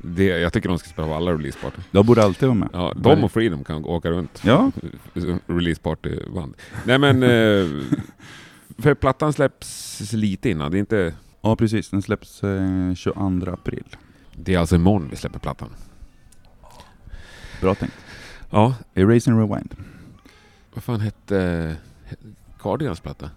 [0.03, 1.81] Det, jag tycker de ska spela på alla releaseparty.
[1.91, 2.69] Jag borde alltid vara med.
[2.73, 4.41] Ja, de och Freedom kan åka runt.
[4.45, 4.71] Ja,
[5.47, 6.53] Releaseparty-band.
[6.85, 7.23] Nej men...
[7.23, 7.83] Eh,
[8.77, 10.71] för plattan släpps lite innan.
[10.71, 11.13] Det är inte...
[11.41, 11.89] ja precis.
[11.89, 13.83] Den släpps eh, 22 april.
[14.35, 15.69] Det är alltså imorgon vi släpper plattan.
[17.61, 17.95] Bra tänkt.
[18.49, 18.75] Ja.
[18.93, 19.75] Erase and Rewind.
[20.73, 21.75] Vad fan hette
[22.59, 23.29] Cardigans platta?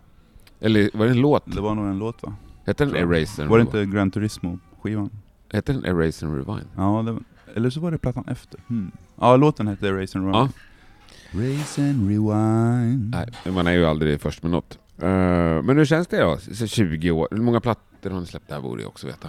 [0.60, 1.42] Eller var det en låt?
[1.54, 2.34] Det var nog en låt va?
[2.66, 2.96] Hette den.
[2.96, 3.82] Erase and Var det Rewind?
[3.84, 5.10] inte Gran Turismo-skivan?
[5.54, 6.66] Hette den Erase and Rewind?
[6.76, 7.18] Ja, det,
[7.56, 8.60] eller så var det plattan efter.
[8.68, 8.90] Hmm.
[9.20, 10.52] Ja, låten hette Erase and Rewind.
[11.32, 13.10] Race and Rewind.
[13.44, 14.78] Nej, man är ju aldrig först med något.
[14.98, 15.08] Eh,
[15.62, 16.38] men hur känns det då?
[16.54, 17.28] Så 20 år.
[17.30, 18.48] Hur många plattor har ni släppt?
[18.48, 19.28] Det här borde jag också veta.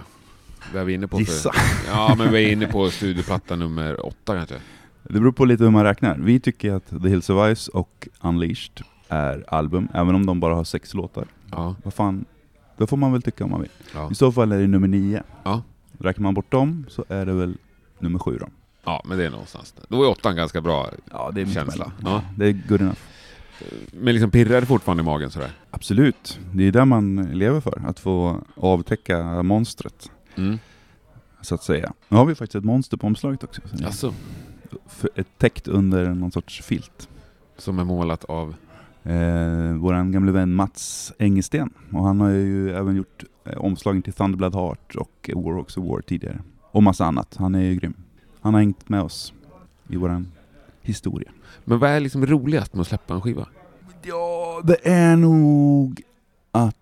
[0.72, 1.18] Vad är vi inne på?
[1.18, 1.52] Gissa.
[1.88, 4.54] Ja, men vi är inne på studioplatta nummer åtta kanske.
[5.02, 6.16] Det beror på lite hur man räknar.
[6.18, 10.54] Vi tycker att The Hills of Ice och Unleashed är album, även om de bara
[10.54, 11.24] har sex låtar.
[11.50, 12.24] Ja, Vad fan,
[12.76, 13.70] det får man väl tycka om man vill.
[13.94, 14.10] ja.
[14.10, 15.22] I så fall är det nummer nio.
[15.44, 15.62] Ja.
[16.00, 17.54] Räknar man bort dem så är det väl
[17.98, 18.46] nummer sju då.
[18.84, 19.74] ja men det är någonstans.
[19.88, 20.90] Då är åttan ganska bra.
[21.10, 21.92] Ja, det är Känsla.
[22.04, 22.22] Ja.
[22.36, 22.98] Det är good enough.
[23.92, 25.50] Men liksom pirrar det fortfarande i magen sådär?
[25.70, 26.38] Absolut.
[26.52, 30.10] Det är där man lever för, att få avtäcka monstret.
[30.36, 30.58] Mm.
[31.40, 31.92] Så att säga.
[32.08, 33.60] Nu har vi faktiskt ett monster på omslaget också.
[33.84, 34.14] Alltså,
[35.14, 37.08] Ett täckt under någon sorts filt.
[37.58, 38.54] som är målat av...
[39.06, 41.70] Eh, våran gamle vän Mats Engesten.
[41.92, 45.84] Och han har ju även gjort eh, omslagen till Thunderblood Heart och War Rocks of
[45.84, 46.38] War tidigare.
[46.70, 47.36] Och massa annat.
[47.38, 47.94] Han är ju grym.
[48.40, 49.32] Han har hängt med oss
[49.88, 50.32] i våran
[50.82, 51.30] historia.
[51.64, 53.48] Men vad är liksom roligast med att släppa en skiva?
[54.02, 56.02] Ja, det är nog
[56.52, 56.76] att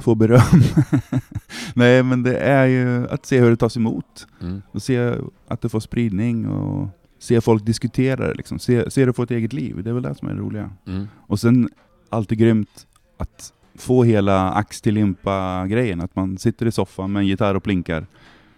[0.00, 0.62] få beröm.
[1.74, 4.26] Nej, men det är ju att se hur det tas emot.
[4.40, 4.62] Mm.
[4.70, 5.14] Och se
[5.48, 8.58] att det får spridning och se folk diskutera det liksom.
[8.58, 9.82] Se, se det få ett eget liv.
[9.82, 10.70] Det är väl det som är det roliga.
[10.86, 11.08] Mm.
[11.26, 11.68] Och sen
[12.08, 16.00] alltid grymt att få hela ax till limpa grejen.
[16.00, 18.06] Att man sitter i soffan med en gitarr och plinkar.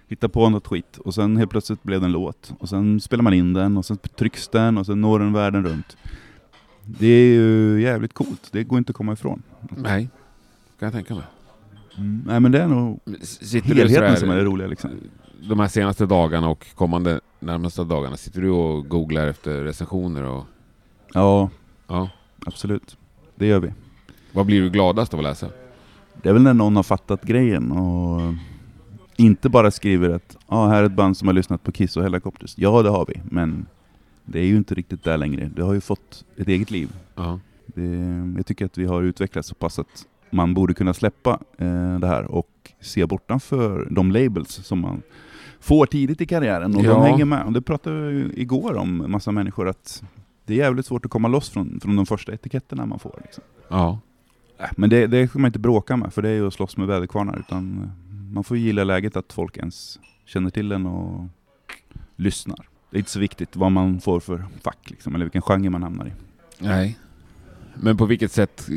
[0.08, 2.54] Hittar på något skit och sen helt plötsligt blev det en låt.
[2.58, 5.64] Och sen spelar man in den och sen trycks den och sen når den världen
[5.64, 5.96] runt.
[6.84, 8.48] Det är ju jävligt coolt.
[8.52, 9.42] Det går inte att komma ifrån.
[9.76, 10.08] Nej,
[10.78, 11.24] kan jag tänka mig.
[12.26, 14.90] Nej men det är nog Sitter helheten som är det roliga liksom.
[15.48, 20.44] De här senaste dagarna och kommande närmaste dagarna, sitter du och googlar efter recensioner och...
[21.14, 21.50] Ja,
[21.86, 22.08] Ja.
[22.46, 22.96] absolut.
[23.34, 23.72] Det gör vi.
[24.32, 25.48] Vad blir du gladast av att läsa?
[26.22, 28.20] Det är väl när någon har fattat grejen och
[29.16, 32.02] inte bara skriver att ah, här är ett band som har lyssnat på Kiss och
[32.02, 32.54] Hellacopters.
[32.56, 33.66] Ja, det har vi, men
[34.24, 35.50] det är ju inte riktigt där längre.
[35.56, 36.92] Det har ju fått ett eget liv.
[37.14, 37.40] Ja.
[37.66, 37.86] Det,
[38.36, 42.06] jag tycker att vi har utvecklats så pass att man borde kunna släppa eh, det
[42.06, 42.48] här och
[42.80, 45.02] se bortanför de labels som man
[45.60, 46.90] får tidigt i karriären och Ja.
[46.94, 47.44] de hänger med.
[47.46, 50.02] Och det pratade vi igår om, en massa människor, att
[50.46, 53.20] det är jävligt svårt att komma loss från, från de första etiketterna man får.
[53.24, 53.44] Liksom.
[53.68, 53.98] Ja.
[54.58, 56.76] Äh, Men det, det ska man inte bråka med, för det är ju att slåss
[56.76, 57.38] med väderkvarnar.
[57.38, 61.26] Utan eh, man får gilla läget att folk ens känner till den och
[62.16, 62.68] lyssnar.
[62.90, 65.82] Det är inte så viktigt vad man får för fack, liksom, eller vilken genre man
[65.82, 66.12] hamnar i.
[66.58, 66.98] Nej.
[67.74, 68.68] Men på vilket sätt,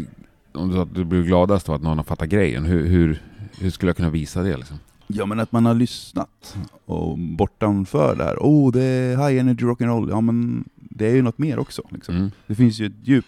[0.52, 3.22] om du sa att du blir gladast av att någon har fattat grejen, hur, hur,
[3.60, 4.78] hur skulle jag kunna visa det liksom?
[5.08, 9.66] Ja men att man har lyssnat och bortanför det här, oh det är high energy
[9.66, 11.82] rock'n'roll, ja men det är ju något mer också.
[11.89, 12.16] Liksom.
[12.16, 12.32] Mm.
[12.48, 13.26] Det finns ju ett djup.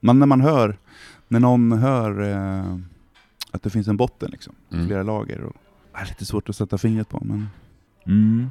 [0.00, 0.78] Man, när man hör,
[1.28, 2.78] när någon hör eh,
[3.50, 4.86] att det finns en botten liksom, Mm.
[4.86, 5.40] flera lager.
[5.40, 5.56] Och,
[5.92, 7.46] det är lite svårt att sätta fingret på men...
[8.06, 8.46] Mm.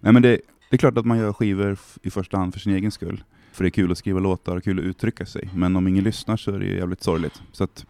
[0.00, 0.28] Nej men det,
[0.70, 3.24] det är klart att man gör skivor i första hand för sin egen skull.
[3.52, 5.50] För det är kul att skriva låtar och kul att uttrycka sig.
[5.54, 7.42] Men om ingen lyssnar så är det ju jävligt sorgligt.
[7.52, 7.86] Så att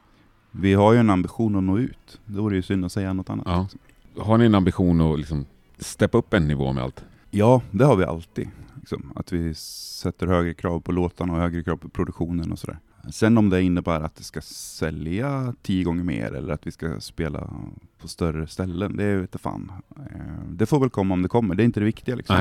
[0.50, 2.20] vi har ju en ambition att nå ut.
[2.24, 3.46] Då vore det ju synd att säga något annat.
[3.46, 3.62] Ja.
[3.62, 3.80] liksom.
[4.18, 5.46] Har ni en ambition att liksom
[5.78, 7.04] steppa upp en nivå med allt?
[7.30, 8.48] Ja, det har vi alltid.
[8.80, 9.12] Liksom.
[9.16, 12.78] Att vi sätter högre krav på låtarna och högre krav på produktionen och sådär.
[13.10, 17.00] Sen om det innebär att det ska sälja tio gånger mer eller att vi ska
[17.00, 17.50] spela
[17.98, 19.72] på större ställen, det vet jag fan.
[19.96, 22.36] Eh, Det får väl komma om det kommer, det är inte det viktiga liksom.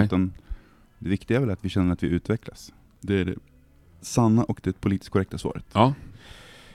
[0.99, 2.73] Det viktiga är väl att vi känner att vi utvecklas.
[3.01, 3.35] Det är det
[4.01, 5.65] sanna och det politiskt korrekta svaret.
[5.73, 5.93] Ja.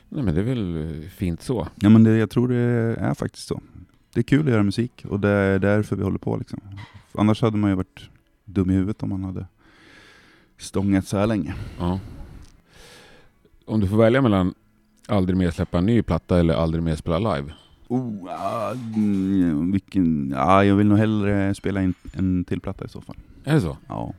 [0.08, 1.68] Nej men det är väl fint så.
[1.74, 2.56] Ja men det, jag tror det
[3.00, 3.60] är faktiskt så.
[4.14, 6.60] Det är kul att göra musik och det är därför vi håller på liksom.
[7.12, 8.10] Annars hade man ju varit
[8.44, 9.46] dum i huvudet om man hade
[10.56, 11.54] stångat så här länge.
[11.78, 12.00] Ja.
[13.64, 14.54] Om du får välja mellan
[15.08, 17.52] aldrig mer släppa en ny platta eller aldrig mer spela live?
[17.88, 18.74] Oh, ah,
[19.72, 23.16] vilken, ja, jag vill nog hellre spela in en till platta i så fall.
[23.44, 23.76] Är det så?
[23.88, 24.14] Ja.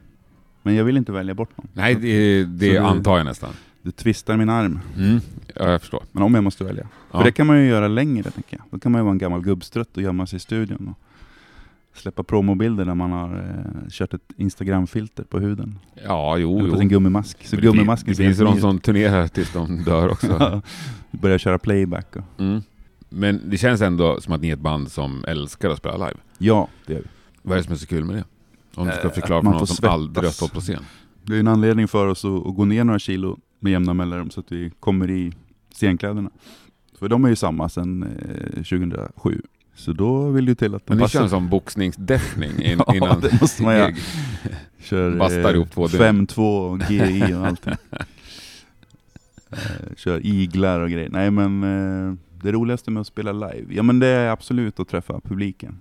[0.64, 1.68] Men jag vill inte välja bort någon.
[1.74, 3.54] Nej, det, det du- antar jag nästan.
[3.82, 4.80] Du twistar min arm.
[4.98, 5.20] Mm.
[5.56, 6.04] Ja, jag förstår.
[6.12, 6.88] Men om jag måste välja.
[7.12, 7.18] Ja.
[7.18, 8.66] För det kan man ju göra längre tänker jag.
[8.72, 10.88] Då kan man ju vara en gammal gubbstrutt och gömma sig i studion.
[11.92, 15.80] Och släppa promobilder när man har eh, kört ett Instagram-filter på huden.
[16.06, 17.48] Ja, jo, Eller på sin gummimask.
[17.48, 20.62] Så det gummimasken Det finns de som turnerar tills de dör också.
[21.12, 22.16] Börjar köra playback.
[22.16, 22.42] Och...
[22.42, 22.62] Mm.
[23.10, 26.20] Men det känns ändå som att ni är ett band som älskar att spela live.
[26.38, 27.08] Ja, det gör vi.
[27.42, 28.24] Vad är det som är så kul med det?
[28.76, 29.94] Om du ska Eh, förklara att för någon som svettas.
[29.94, 30.84] aldrig har stått på scen.
[31.24, 34.30] Det är en anledning för oss att, att gå ner några kilo med jämna mellanrum
[34.30, 35.34] så att vi kommer i
[35.74, 36.30] scenkläderna.
[37.00, 39.42] För de är ju samma sedan eh, 2007.
[39.76, 41.20] Så då vill det till att de Men ni passar.
[41.20, 43.94] kör en sån boxningsdäffning in, Ja, innan det måste man göra.
[44.80, 46.02] Kör Bastar ihop två dygn.
[46.28, 47.74] 5-2 och GI och allting.
[49.52, 51.10] Eh, kör iglar och grejer.
[51.10, 54.88] Nej men eh, det roligaste med att spela live, ja men det är absolut att
[54.88, 55.80] träffa publiken.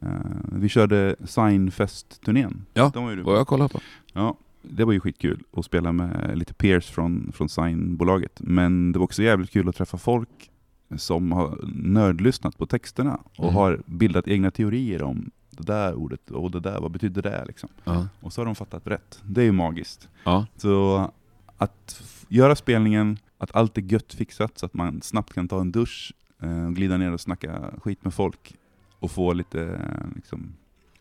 [0.00, 0.08] Eh,
[0.52, 2.64] vi körde Signfest-turnén.
[2.74, 3.80] Ja, De var Vad jag kollar på.
[4.12, 8.40] Ja, det var ju skitkul att spela med lite peers från, från Sign-bolaget.
[8.40, 10.50] Men det var också jävligt kul att träffa folk
[10.96, 13.54] som har nördlyssnat på texterna och Mm.
[13.54, 17.68] har bildat egna teorier om det där ordet och det där, vad betyder det liksom?
[17.84, 18.08] Ja.
[18.20, 19.22] Och så har de fattat rätt.
[19.24, 20.08] Det är ju magiskt.
[20.24, 20.46] Ja.
[20.56, 21.10] Så
[21.56, 25.72] att göra spelningen, att allt är gött fixat så att man snabbt kan ta en
[25.72, 28.54] dusch eh, och glida ner och snacka skit med folk
[28.98, 29.80] och få lite
[30.14, 30.52] liksom,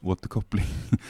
[0.02, 0.66] återkoppling.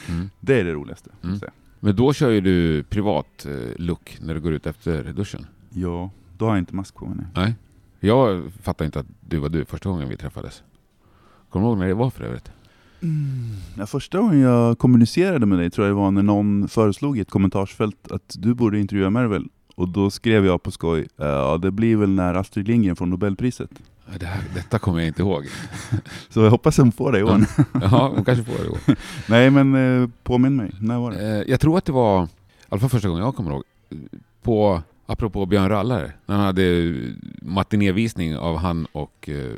[0.10, 0.30] Mm.
[0.40, 1.10] Det är det roligaste.
[1.24, 1.40] Mm.
[1.82, 1.96] Mm.
[1.96, 5.46] Men då kör ju du privat eh, look när du går ut efter duschen.
[5.70, 7.16] Ja, då har jag inte mask på mig.
[7.18, 7.46] nej.
[7.46, 7.56] Nej.
[8.04, 10.64] Jag fattar inte att du var du första gången vi träffades.
[11.50, 12.52] Kommer du ihåg när det var för övrigt?
[13.78, 17.22] Ja, första gången jag kommunicerade med dig tror jag det var när någon föreslog i
[17.22, 19.48] ett kommentarsfält att du borde intervjua Mervel.
[19.76, 23.70] Och då skrev jag på skoj, ja det blir väl när Astrid Lindgren får Nobelpriset.
[24.20, 25.46] Det här, detta kommer jag inte ihåg.
[26.30, 27.40] Så jag hoppas hon får det i år.
[27.82, 28.70] Ja, hon kanske får det.
[28.70, 28.96] då.
[29.30, 31.38] Nej men eh, påminn mig, när var det?
[31.42, 32.28] Eh, Jag tror att det var, i
[32.70, 33.64] alla fall första gången jag kommer ihåg,
[34.42, 36.96] på, apropå Björn Rallare, när han hade
[37.42, 39.52] matinévisning av han och eh,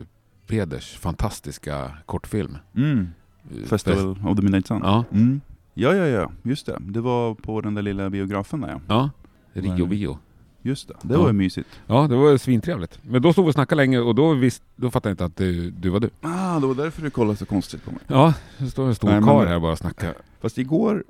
[0.47, 2.58] Peders fantastiska kortfilm.
[2.75, 3.08] Mm.
[3.51, 4.82] Eh, Festival of the Midnight Sun?
[4.84, 5.41] Ja, Mm.
[5.75, 6.77] Ja, ja, ja, just det.
[6.79, 9.10] Det var på den där lilla biografen där ja.
[9.53, 9.62] ja.
[9.62, 9.86] Rio.
[9.86, 10.17] Bio.
[10.65, 11.69] Just det, det var ju mysigt.
[11.88, 12.99] Ja, det var svintrevligt.
[13.02, 15.38] Men då stod vi och snackade länge och då, visst, då fattade jag inte att
[15.38, 16.10] du, du var du.
[16.21, 17.99] Ah, det var därför du kollade så konstigt på mig.
[18.08, 20.13] Ja, det står en stor Nej, karl här bara och snackar.
[20.41, 21.04] Fast igår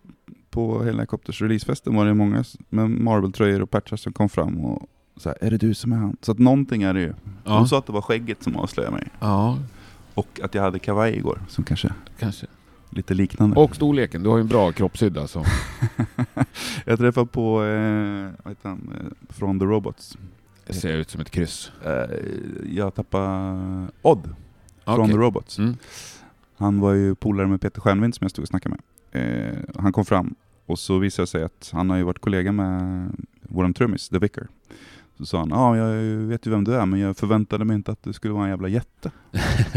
[0.49, 4.87] på Helicopters releasefesten var det många med Marvel-tröjor och patchar som kom fram och
[5.17, 6.17] så här, är det du som är han?
[6.21, 7.13] Så att någonting är det ju.
[7.43, 9.07] Ja, Hon sa att det var skägget som avslöjade mig.
[9.19, 9.57] ja
[10.13, 12.47] Och att jag hade kavaj igår, som kanske kanske.
[12.95, 13.59] Lite liknande.
[13.59, 15.27] Och storleken, du har ju en bra kroppshydda.
[15.27, 15.45] Så.
[16.85, 20.17] jag träffade på, eh, vad heter han, eh, från The Robots.
[20.67, 21.71] Det ser ut som ett kryss.
[21.85, 22.17] Eh,
[22.69, 24.35] jag tappade Odd
[24.85, 25.13] från Okej.
[25.13, 25.59] The Robots.
[25.59, 25.77] Mm.
[26.57, 28.81] Han var ju polare med Peter Stjernvind som jag stod och snackade med.
[29.11, 32.51] Eh, han kom fram och så visade det sig att han har ju varit kollega
[32.51, 33.09] med
[33.41, 34.47] våran trummis, The Vicar.
[35.17, 37.75] Så sa han, ja ah, jag vet ju vem du är men jag förväntade mig
[37.75, 39.11] inte att du skulle vara en jävla jätte.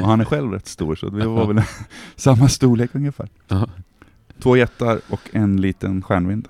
[0.03, 1.63] och han är själv rätt stor så vi var väl
[2.17, 3.29] samma storlek ungefär.
[4.43, 6.49] Två jättar och en liten stjärnvind.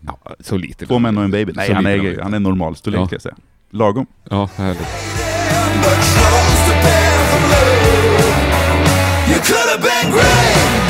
[0.00, 0.86] Ja, så lite.
[0.86, 1.52] Två män och en baby.
[1.56, 3.06] Nej han är, han är normalstorlek Ja.
[3.06, 3.36] ska jag säga.
[3.70, 4.06] Lagom.
[4.30, 4.88] Ja, härligt.
[9.28, 10.85] You could have been great.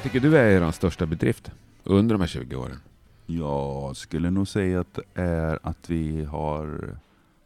[0.00, 1.50] Vad tycker du är er största bedrift
[1.84, 2.76] under de här 20 åren?
[3.26, 6.96] Jag skulle nog säga att det är att vi har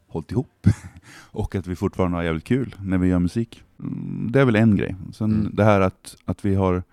[0.07, 0.67] hållit ihop
[1.31, 3.63] och att vi fortfarande har jävligt kul när vi gör musik.
[3.79, 4.95] Mm, Det är väl en grej.
[5.13, 5.51] Sen Mm.
[5.55, 6.83] det här att, att vi har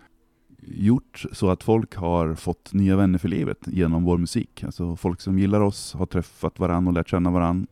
[0.63, 4.65] gjort så att folk har fått nya vänner för livet genom vår musik.
[4.65, 7.67] Alltså folk som gillar oss har träffat varandra och lärt känna varandra.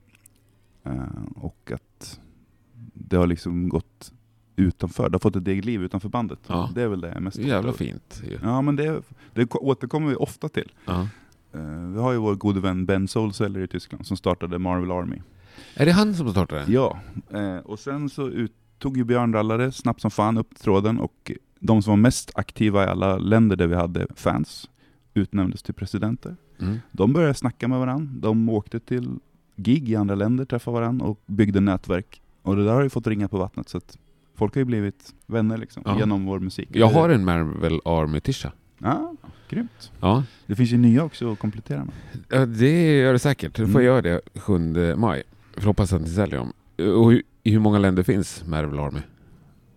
[0.84, 1.02] Eh,
[1.36, 2.20] och att
[2.94, 4.12] det har liksom gått
[4.60, 6.38] utanför, det har fått ett eget liv utanför bandet.
[6.46, 6.70] Ja.
[6.74, 8.22] Det är väl det jag mest Det jävla fint.
[8.30, 8.38] ju.
[8.42, 9.02] Ja men det,
[9.34, 10.72] det återkommer vi ofta till.
[10.86, 11.08] Ja.
[11.52, 15.16] Eh, vi har ju vår gode vän Ben Solseller i Tyskland som startade Marvel Army.
[15.74, 16.72] Är det han som startade den?
[16.72, 16.98] Ja,
[17.30, 21.32] eh, och sen så ut, tog ju Björn Rallare snabbt som fan upp tråden och
[21.58, 24.70] de som var mest aktiva i alla länder där vi hade fans
[25.14, 26.36] utnämndes till presidenter.
[26.60, 26.78] Mm.
[26.92, 29.18] De började snacka med varandra, de åkte till
[29.56, 32.22] gig i andra länder, träffade varandra och byggde nätverk.
[32.42, 33.98] Och det där har ju fått ringa på vattnet så att
[34.40, 35.98] folk har ju blivit vänner liksom, Ja.
[35.98, 36.68] genom vår musik.
[36.72, 38.52] Jag har en Marvel Army-tisha.
[38.78, 39.14] Ja,
[39.48, 39.92] grymt.
[40.00, 40.24] Ja.
[40.46, 41.94] Det finns ju nya också att komplettera med.
[42.28, 43.54] Ja, det gör det säkert.
[43.56, 43.84] Du får Mm.
[43.84, 45.22] göra det 7 maj.
[45.56, 46.52] För hoppas att ni säljer dem.
[46.94, 47.22] Och i
[47.52, 49.00] hur många länder finns Marvel Army?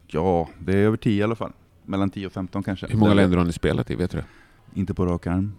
[0.08, 1.52] Ja, det är över 10 i alla fall.
[1.86, 2.88] Mellan 10 och 15 kanske.
[2.88, 3.96] Hur många länder har ni spelat i?
[3.96, 4.26] Vet du det?
[4.80, 5.52] Inte på rak arm.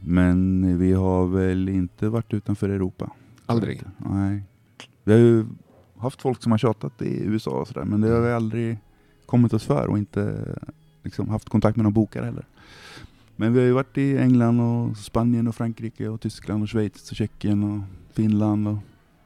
[0.00, 3.10] Men vi har väl inte varit utanför Europa.
[3.46, 3.82] Aldrig?
[3.98, 4.42] Nej.
[5.04, 5.46] Vi har ju
[6.02, 8.78] haft folk som har tjatat i USA och sådär, men det har vi aldrig
[9.26, 10.54] kommit oss för och inte
[11.02, 12.46] liksom, haft kontakt med någon bokare heller.
[13.36, 17.10] Men vi har ju varit i England och Spanien och Frankrike och Tyskland och Schweiz
[17.10, 17.82] och Tjeckien och
[18.14, 18.76] Finland och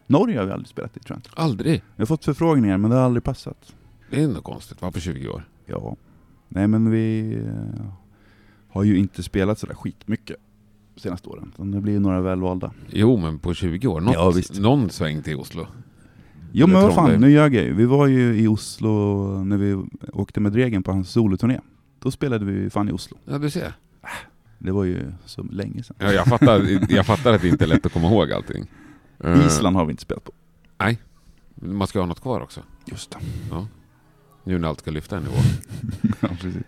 [0.07, 1.45] Norge har vi aldrig spelat i tror jag.
[1.45, 1.83] Aldrig?
[1.97, 3.75] Vi har fått förfrågningar men det har aldrig passat.
[4.11, 4.83] Det är nog konstigt.
[4.83, 5.49] Var på 20 år?
[5.67, 5.97] Ja.
[6.49, 7.87] Nej men vi eh,
[8.69, 10.37] har ju inte spelat sådär skitmycket
[10.95, 11.53] de senaste åren.
[11.57, 12.73] Det blir några välvalda.
[12.91, 14.01] Jo, men på 20 år.
[14.01, 14.61] Något, Ja, visst.
[14.61, 15.67] Någon sväng till Oslo.
[16.53, 17.75] Jo men vad fan, nu ljög jag ju.
[17.75, 21.61] Vi var ju i Oslo när vi åkte med Dregen på hans soloturné.
[21.99, 23.17] Då spelade vi ju fan i Oslo.
[23.25, 23.73] Ja, du ser.
[24.59, 25.97] Det var ju så länge sedan.
[25.99, 28.67] Ja, jag, fattar, jag fattar att det inte är lätt att komma ihåg allting.
[29.25, 30.33] Eh, Island har vi inte spelat på.
[31.55, 32.61] Man ska ha något kvar också.
[32.85, 33.19] Just det.
[34.45, 35.35] Nu när allt ska lyfta en nivå.
[36.21, 36.63] ja, precis.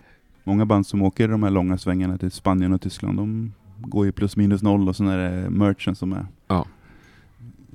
[0.44, 4.12] Många band som åker de här långa svängarna till Spanien och Tyskland, de går ju
[4.12, 6.66] plus minus noll och sen är det merchen som är Ja.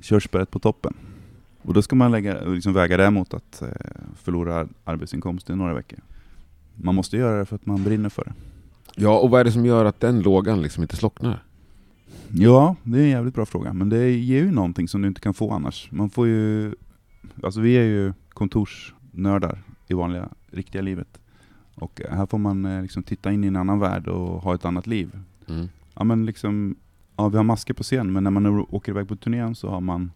[0.02, 0.94] körsbäret på toppen.
[1.64, 3.68] Och då ska man lägga, liksom väga det mot att eh,
[4.22, 5.98] förlora arbetsinkomst i några veckor.
[6.74, 8.32] Man måste göra det för att man brinner för det.
[8.96, 11.42] Ja, och vad är det som gör att den lågan liksom inte slocknar?
[12.28, 13.72] Ja, det är en jävligt bra fråga.
[13.72, 15.88] Men det ger ju någonting som du inte kan få annars.
[15.90, 16.74] Man får ju...
[17.42, 21.20] Alltså vi är ju kontorsnördar i vanliga, riktiga livet.
[21.74, 24.54] Och eh, här får man eh, liksom titta in i en annan värld och ha
[24.54, 25.18] ett annat liv.
[25.48, 25.68] Mm.
[25.94, 26.76] Ja men liksom,
[27.16, 29.80] ja vi har masker på scen men när man åker iväg på turnén så har
[29.80, 30.10] man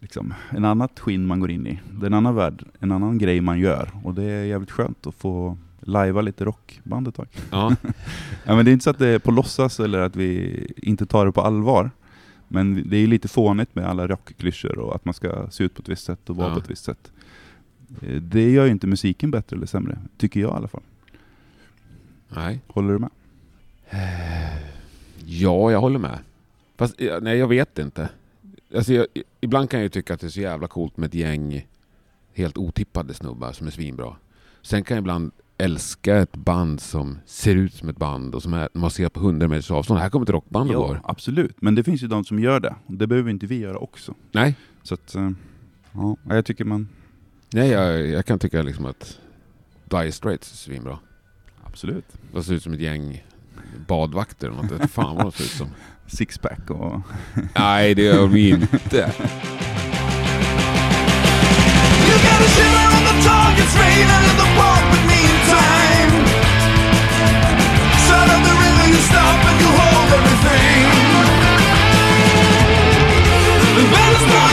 [0.00, 1.80] liksom en annat skinn man går in i.
[1.92, 3.90] Det är en annan värld, en annan grej man gör.
[4.04, 7.28] Och det är jävligt skönt att få lajva lite rockband ett tag.
[7.50, 7.76] Ja.
[8.46, 11.06] Ja, men det är inte så att det är på låtsas eller att vi inte
[11.06, 11.90] tar det på allvar.
[12.48, 15.82] Men det är lite fånigt med alla rockklyschor och att man ska se ut på
[15.82, 16.54] ett visst sätt och vara Ja.
[16.54, 17.12] på ett visst sätt.
[18.02, 20.82] Eh, Det gör ju inte musiken bättre eller sämre, tycker jag i alla fall.
[22.28, 22.60] Nej.
[22.66, 23.10] Håller du med?
[25.26, 26.18] Ja, jag håller med.
[26.76, 28.08] Fast nej, jag vet inte.
[28.74, 29.06] Alltså, jag,
[29.40, 31.66] ibland kan jag ju tycka att det är så jävla coolt med ett gäng
[32.32, 34.16] helt otippade snubbar som är svinbra.
[34.62, 38.54] Sen kan jag ibland älska ett band som ser ut som ett band och som
[38.54, 40.00] är, man ser på 100 meters avstånd.
[40.00, 41.00] Här kommer ett rockband och går.
[41.04, 41.56] absolut.
[41.62, 42.74] Men det finns ju de som gör det.
[42.86, 44.14] Det behöver inte vi göra också.
[44.32, 45.30] Nej, Så att, eh,
[45.92, 46.88] ja, jag tycker man...
[47.52, 49.18] nej jag, jag kan tycka liksom att
[49.84, 50.98] Dire Straits är svinbra.
[51.64, 52.04] Absolut.
[52.32, 53.24] De ser ut som ett gäng
[53.88, 54.90] badvakter eller något.
[54.90, 55.68] Fan vad de ser ut som.
[56.06, 57.00] Sixpack och...
[57.54, 58.96] Nej, det gör de inte.
[62.06, 66.10] You gotta shiver in the target's raining in the park, but meantime,
[68.06, 70.82] side of the river you stop and you hold everything.
[73.76, 74.52] The battle's not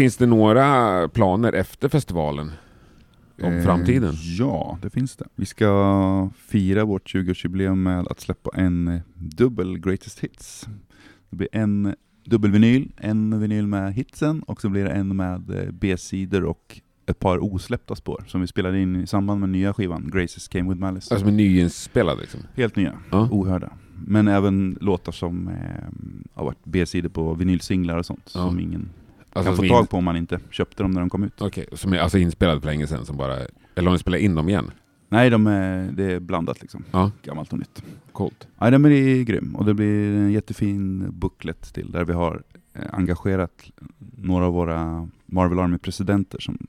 [0.00, 2.50] Finns det några planer efter festivalen?
[3.42, 4.14] Om Eh, framtiden?
[4.38, 5.24] Ja, det finns det.
[5.34, 10.68] Vi ska fira vårt 20-årsjubileum med att släppa en eh, dubbel Greatest Hits.
[11.30, 11.94] Det blir en
[12.24, 17.18] dubbelvinyl, en vinyl med hitsen och så blir det en med eh, B-sidor och ett
[17.18, 20.80] par osläppta spår som vi spelade in i samband med nya skivan Graces Came With
[20.80, 21.14] Malice.
[21.14, 22.40] Alltså med nyinspelad liksom?
[22.54, 23.28] Helt nya, Ja.
[23.30, 23.72] ohörda.
[24.06, 25.54] Men även låtar som eh,
[26.34, 28.40] har varit B-sidor på vinylsinglar och sånt, Ja.
[28.40, 28.90] som ingen
[29.32, 31.40] Alltså kan få tag på om man inte köpte dem när de kom ut.
[31.40, 33.36] Okej, som är alltså inspelad för länge sedan som bara...
[33.74, 34.70] Eller om ni spelar in dem igen?
[35.08, 36.84] Nej, de är, det är blandat liksom.
[36.90, 37.10] Ja.
[37.22, 37.82] Gammalt och nytt.
[38.12, 38.48] Coolt.
[38.58, 42.42] Ja, den blir grym och det blir en jättefin booklet till där vi har
[42.74, 43.70] eh, engagerat
[44.16, 46.66] några av våra Marvel Army-presidenter som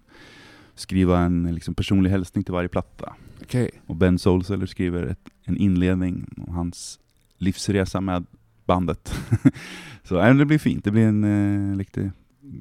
[0.75, 3.13] skriver en liksom, personlig hälsning till varje platta.
[3.41, 3.71] Okej.
[3.85, 6.99] Och Ben Solseller skriver ett, en inledning om hans
[7.37, 8.25] livsresa med
[8.65, 9.13] bandet.
[10.03, 11.23] Så ja, det blir fint, det blir en
[11.71, 11.77] eh,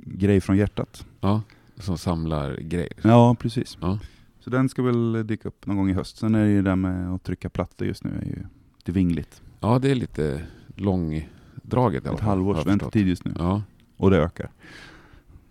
[0.05, 1.07] grej från hjärtat.
[1.21, 1.43] Ja,
[1.77, 2.93] som samlar grejer.
[3.03, 3.79] Ja, precis.
[3.81, 3.99] Ja.
[4.41, 6.17] Så den ska väl dyka upp någon gång i höst.
[6.17, 8.43] Sen är det ju det med att trycka plattor just nu är ju
[8.77, 9.43] lite vingligt.
[9.61, 10.43] Ja, det är lite
[10.77, 13.35] långdraget i alla Ett fall, halvårs väntetid just nu.
[13.39, 13.63] Ja.
[13.97, 14.51] Och det ökar.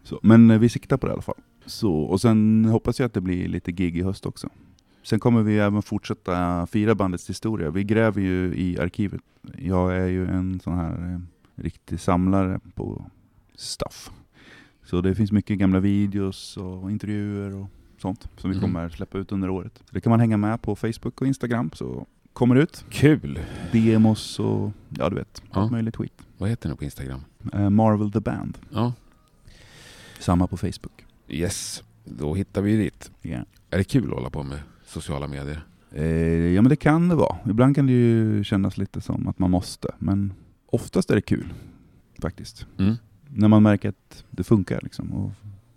[0.04, 1.36] Så, men eh, vi siktar på det i alla fall.
[1.66, 4.50] Så, och sen hoppas jag att det blir lite gig i höst också.
[5.04, 7.70] Sen kommer vi även fortsätta fira bandets historia.
[7.70, 9.22] Vi gräver ju i arkivet.
[9.58, 11.20] Jag är ju en sån här eh,
[11.64, 13.12] riktig samlare på
[13.60, 14.12] stuff.
[14.86, 17.68] Så det finns mycket gamla videos och intervjuer och
[18.02, 18.62] sånt som vi Mhm.
[18.62, 19.74] kommer släppa ut under året.
[19.86, 22.86] Så det kan man hänga med på Facebook och Instagram så kommer det ut.
[22.90, 23.40] Kul!
[23.72, 25.62] DM oss och ja du vet, Ja.
[25.62, 26.14] allt möjligt skit.
[26.38, 27.22] Vad heter ni på Instagram?
[27.54, 28.58] Eh, Marvel the Band.
[28.72, 28.94] Ja.
[30.20, 31.06] Samma på Facebook.
[31.28, 33.12] Yes, då hittar vi dit.
[33.22, 33.38] Ja.
[33.70, 35.66] Är det kul att hålla på med sociala medier?
[35.92, 36.06] Eh,
[36.54, 37.38] ja men det kan det vara.
[37.50, 40.34] Ibland kan det ju kännas lite som att man måste, men
[40.66, 41.54] oftast är det kul.
[42.22, 42.66] Faktiskt.
[42.78, 42.96] Mm.
[43.40, 45.32] När man märker att det funkar liksom, och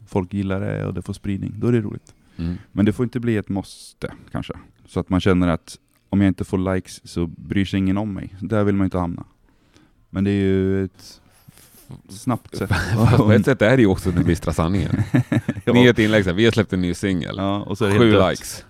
[0.06, 2.14] folk gillar det och det får spridning, då är det roligt.
[2.36, 2.58] Mm.
[2.72, 4.52] Men det får inte bli ett måste kanske.
[4.88, 8.14] Så att man känner att om jag inte får likes så bryr sig ingen om
[8.14, 8.34] mig.
[8.40, 9.24] Där vill man inte hamna.
[10.10, 11.20] Men det är ju ett
[12.08, 12.70] snabbt sätt.
[13.16, 15.02] På ett sätt är det ju också den bistra sanningen.
[15.64, 15.72] ja.
[15.72, 17.34] Ni gör ett inlägg vi har släppt en ny singel.
[17.38, 18.64] ja, Sju likes.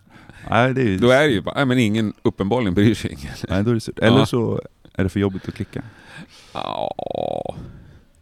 [0.50, 3.12] Nej, det är ju, Då är det ju bara, nej men ingen, uppenbarligen bryr sig
[3.12, 3.32] ingen.
[3.48, 3.98] nej, då är det surt.
[3.98, 4.26] Eller Ja.
[4.26, 4.60] så
[4.94, 5.82] är det för jobbigt att klicka.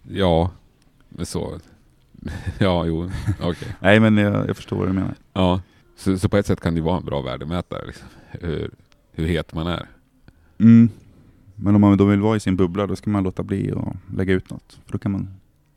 [0.09, 0.53] Ja,
[1.23, 1.59] så.
[2.59, 3.69] Ja, jo, okej.
[3.81, 5.15] Nej men jag, jag förstår vad du menar.
[5.33, 5.61] Ja,
[5.97, 8.09] så, så på ett sätt kan det vara en bra värdemätare, liksom.
[8.31, 8.71] hur,
[9.13, 9.89] hur het man är.
[10.59, 10.89] Mm.
[11.57, 13.97] Men om man då vill vara i sin bubbla, då ska man låta bli och
[14.17, 14.79] lägga ut något.
[14.87, 15.29] För då kan man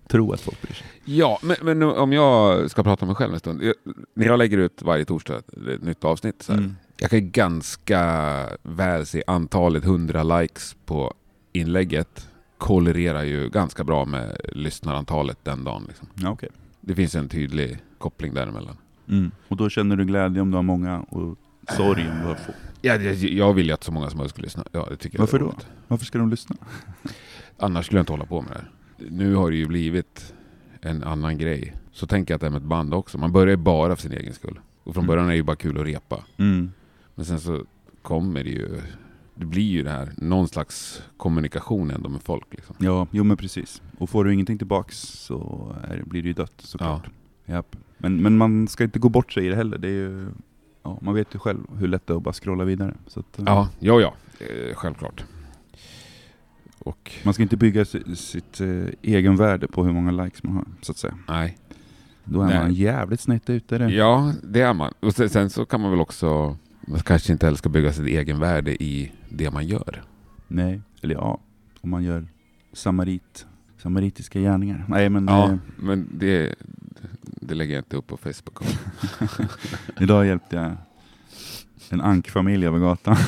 [0.07, 0.87] tro att folk bryr sig.
[1.05, 3.63] Ja, men, men om jag ska prata om mig själv en stund.
[3.63, 3.75] Jag,
[4.13, 6.75] när jag lägger ut varje torsdag ett nytt avsnitt, så här, Mm.
[6.97, 8.01] jag kan ganska
[8.63, 11.13] väl se antalet 100 likes på
[11.53, 12.27] inlägget
[12.63, 15.85] korrelerar ju ganska bra med lyssnarantalet den dagen.
[15.87, 16.07] Liksom.
[16.15, 16.49] Ja, okej.
[16.81, 18.77] Det finns en tydlig koppling däremellan.
[19.09, 19.31] Mm.
[19.47, 21.37] Och då känner du glädje om du har många och
[21.77, 22.51] sorg om du har få.
[22.81, 24.63] Ja, jag, jag vill ju att så många som möjligt ska lyssna.
[24.71, 25.45] Ja, det tycker jag Varför då?
[25.45, 25.67] roligt.
[25.87, 26.55] Varför ska de lyssna?
[27.57, 28.71] Annars skulle jag inte hålla på med det här.
[29.09, 30.33] Nu har det ju blivit
[30.81, 31.73] en annan grej.
[31.91, 33.17] Så tänker jag att det är med ett band också.
[33.17, 34.59] Man börjar ju bara för sin egen skull.
[34.83, 35.07] Och från Mm.
[35.07, 36.23] början är det ju bara kul att repa.
[36.37, 36.71] Mm.
[37.15, 37.63] Men sen så
[38.01, 38.81] kommer det ju...
[39.35, 42.45] Det blir ju det här, någon slags kommunikation ändå med folk.
[42.51, 42.75] Liksom.
[42.79, 43.81] Ja, jo men precis.
[43.97, 47.09] Och får du ingenting tillbaks så är, blir det ju dött såklart.
[47.45, 47.75] Japp.
[47.97, 49.77] Men, men man ska inte gå bort sig i det heller.
[49.77, 50.27] Det är ju,
[50.83, 52.93] ja, man vet ju själv hur lätt det är att bara scrolla vidare.
[53.07, 54.13] Så att, eh, Ja, ja, ja.
[54.39, 55.23] Eh, självklart.
[56.79, 58.67] Och Man ska inte bygga si- sitt eh,
[59.01, 61.17] egen värde på hur många likes man har, så att säga.
[61.27, 61.57] nej.
[62.25, 62.59] Då är Nej.
[62.59, 63.77] man jävligt snett ute.
[63.77, 63.89] Det.
[63.93, 64.93] Ja, det är man.
[64.99, 66.57] Och sen, sen så kan man väl också...
[66.87, 70.03] Man kanske inte heller ska bygga sitt egen värde i det man gör.
[70.47, 71.39] Nej, eller ja,
[71.81, 72.27] om man gör
[72.73, 73.45] samarit,
[73.77, 74.85] samaritiska gärningar.
[74.87, 76.55] Nej men Ja, eh, men det,
[77.23, 78.59] det lägger jag inte upp på Facebook.
[79.99, 80.75] idag hjälpte jag
[81.89, 83.15] en ankfamilj över gatan.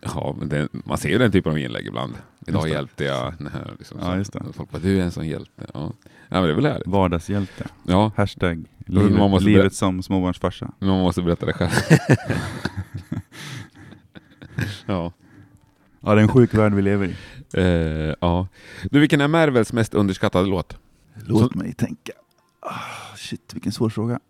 [0.00, 2.12] Ja, men det, man ser ju den typen av inlägg ibland.
[2.46, 3.74] Idag hjälpte jag den här.
[3.78, 4.42] Liksom, Ja, just det.
[4.52, 5.66] Folk bara, du är en sån hjälte.
[5.74, 5.92] Ja,
[6.28, 6.86] ja men det är väl härligt.
[6.86, 7.66] Vardagshjälte.
[7.86, 10.72] Ja, Hashtag livet, livet som småbarnsfarsa.
[10.78, 11.70] man måste berätta det själv.
[14.86, 15.12] ja.
[16.00, 17.14] Ja, det är en sjuk värld vi lever i.
[17.54, 18.48] Eh, ja.
[18.90, 20.76] Du, vilken är Marvels mest underskattade låt?
[21.26, 22.12] Låt mig tänka.
[22.60, 24.20] Ah, shit, vilken svår fråga.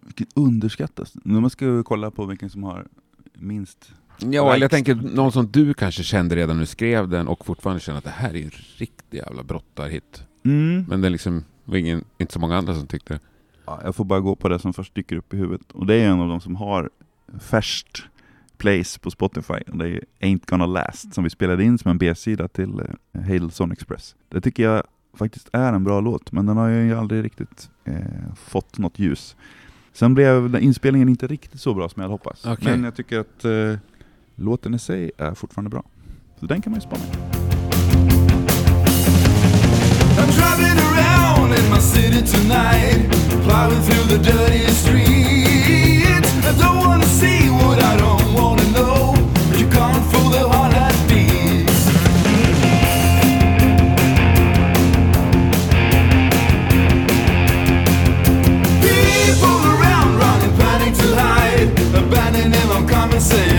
[0.00, 1.12] Vilken underskattas?
[1.24, 2.86] Nu måste jag kolla på vilken som har
[3.34, 3.92] minst.
[4.18, 7.46] Ja, eller jag tänker någon som du kanske kände redan när du skrev den och
[7.46, 10.24] fortfarande känner att det här är en riktig jävla brottarhit.
[10.44, 10.84] Mm.
[10.88, 13.20] Men det är liksom var ingen, inte så många andra som tyckte det.
[13.66, 15.72] Ja, jag får bara gå på det som först dyker upp i huvudet.
[15.72, 16.90] Och det är en av de som har
[17.40, 18.02] färskt
[18.58, 19.54] place på Spotify.
[19.72, 23.22] Och det är Ain't Gonna Last som vi spelade in som en B-sida till uh,
[23.22, 24.16] Hadelson Express.
[24.28, 24.82] Det tycker jag
[25.18, 27.94] faktiskt är en bra låt, men den har ju aldrig riktigt eh,
[28.36, 29.36] fått något ljus.
[29.92, 32.46] Sen blev den inspelningen inte riktigt så bra som jag hade hoppats.
[32.46, 32.70] Okej.
[32.70, 33.78] Men jag tycker att eh,
[34.34, 35.84] låten i sig är fortfarande bra.
[36.40, 37.02] Så den kan man ju spana.
[40.16, 43.10] I'm driving around in my city tonight,
[43.42, 46.30] plowing through the dirty streets.
[46.46, 48.23] I don't wanna see what I don't
[63.14, 63.53] abandoning on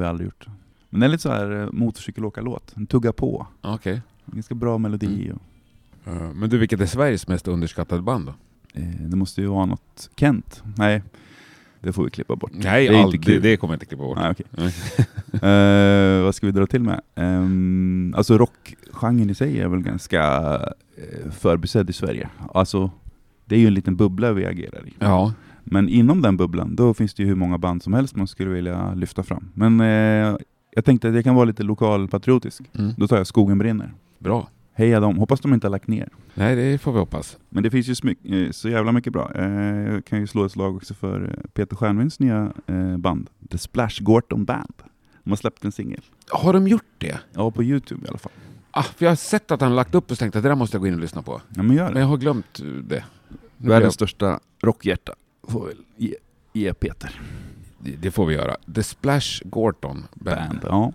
[0.00, 0.46] vi aldrig gjort.
[0.90, 2.72] Men det är lite så här eh, motorcykelåkarlåt.
[2.74, 3.46] Den tuggar på.
[3.60, 4.02] Okej.
[4.26, 5.32] Ganska bra melodi.
[5.34, 5.40] Och,
[6.06, 8.34] Eh, Men du, vilket är Sveriges mest underskattade band då?
[8.80, 10.62] eh, det måste ju vara något Kent.
[10.76, 11.02] Nej,
[11.80, 12.50] det får vi klippa bort.
[12.54, 13.42] Nej, det är inte det, kul.
[13.42, 14.18] det kommer jag inte klippa bort.
[14.18, 14.34] Nej.
[14.50, 14.74] Nej.
[15.42, 17.00] Eh, vad ska vi dra till med?
[17.14, 22.28] Um, alltså rockgenren i sig är väl ganska uh, förbisedd i Sverige.
[22.54, 22.90] Alltså,
[23.44, 24.92] det är ju en liten bubbla vi agerar i.
[24.98, 25.32] Ja,
[25.64, 28.50] Men inom den bubblan, då finns det ju hur många band som helst man skulle
[28.50, 29.48] vilja lyfta fram.
[29.54, 30.36] Men eh,
[30.70, 32.62] jag tänkte att det kan vara lite lokalpatriotisk.
[32.78, 32.92] mm.
[32.96, 33.92] Då tar jag Skogen brinner.
[34.18, 34.48] bra.
[34.72, 36.08] Heja dem, hoppas de inte har lagt ner.
[36.34, 37.38] Nej, det får vi hoppas.
[37.48, 39.32] Men det finns ju eh, så jävla mycket bra.
[39.34, 39.44] Eh,
[39.92, 42.52] jag kan ju slå ett slag också för eh, Peter Stjernvinds nya
[42.98, 44.74] band, The Splash Gorton Band.
[45.24, 46.00] De har släppt en singel.
[46.30, 47.18] Har de gjort det?
[47.32, 48.32] Ja, på Youtube i alla fall.
[48.70, 50.74] Ah, för jag har sett att han lagt upp och tänkt att det där måste
[50.76, 51.40] jag gå in och lyssna på.
[51.56, 52.00] Ja men gör Men det.
[52.00, 53.04] jag har glömt det.
[53.56, 55.12] Nu Världens jag- största rockhjärta
[55.42, 56.14] får väl ge,
[56.52, 57.20] ge Peter.
[57.78, 58.56] Det, det får vi göra.
[58.74, 60.50] The Splash Gorton Band.
[60.50, 60.58] Band.
[60.62, 60.92] Ja,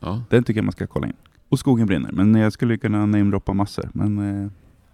[0.00, 0.22] Ja.
[0.30, 1.12] den tycker jag man ska kolla in.
[1.48, 2.12] Och Skogen brinner.
[2.12, 3.90] Men jag skulle kunna namedroppa massor.
[3.94, 4.50] Men eh,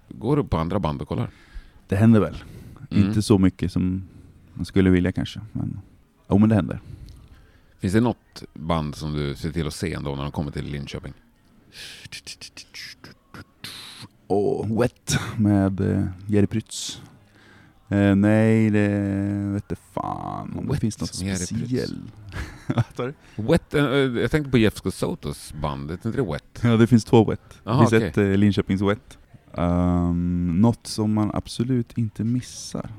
[0.09, 1.31] Går du på andra band och kollar?
[1.89, 2.37] det händer väl.
[2.91, 3.09] Mm.
[3.09, 4.03] Inte så mycket som
[4.55, 5.41] man skulle vilja kanske.
[5.53, 5.81] Men,
[6.31, 6.81] jo men det händer.
[7.79, 10.65] Finns det något band som du ser till att se ändå när de kommer till
[10.65, 11.13] Linköping?
[14.27, 17.01] Och Wet med eh, Jerry Prytz.
[17.91, 18.89] Eh, nej, det
[19.53, 21.49] vet inte fan om det Wet finns något som Jerry Prytz.
[21.49, 22.01] speciell.
[22.75, 23.15] Vad sa du?
[23.37, 23.83] Wet, eh,
[24.21, 26.61] jag tänkte på Jeff Sotos band, är inte det Wet?
[26.63, 27.41] Ja, det finns två Wet.
[27.65, 28.09] Aha, det finns okej.
[28.09, 29.19] ett eh, Linköpings Wet.
[29.53, 32.91] Um, något som man absolut inte missar.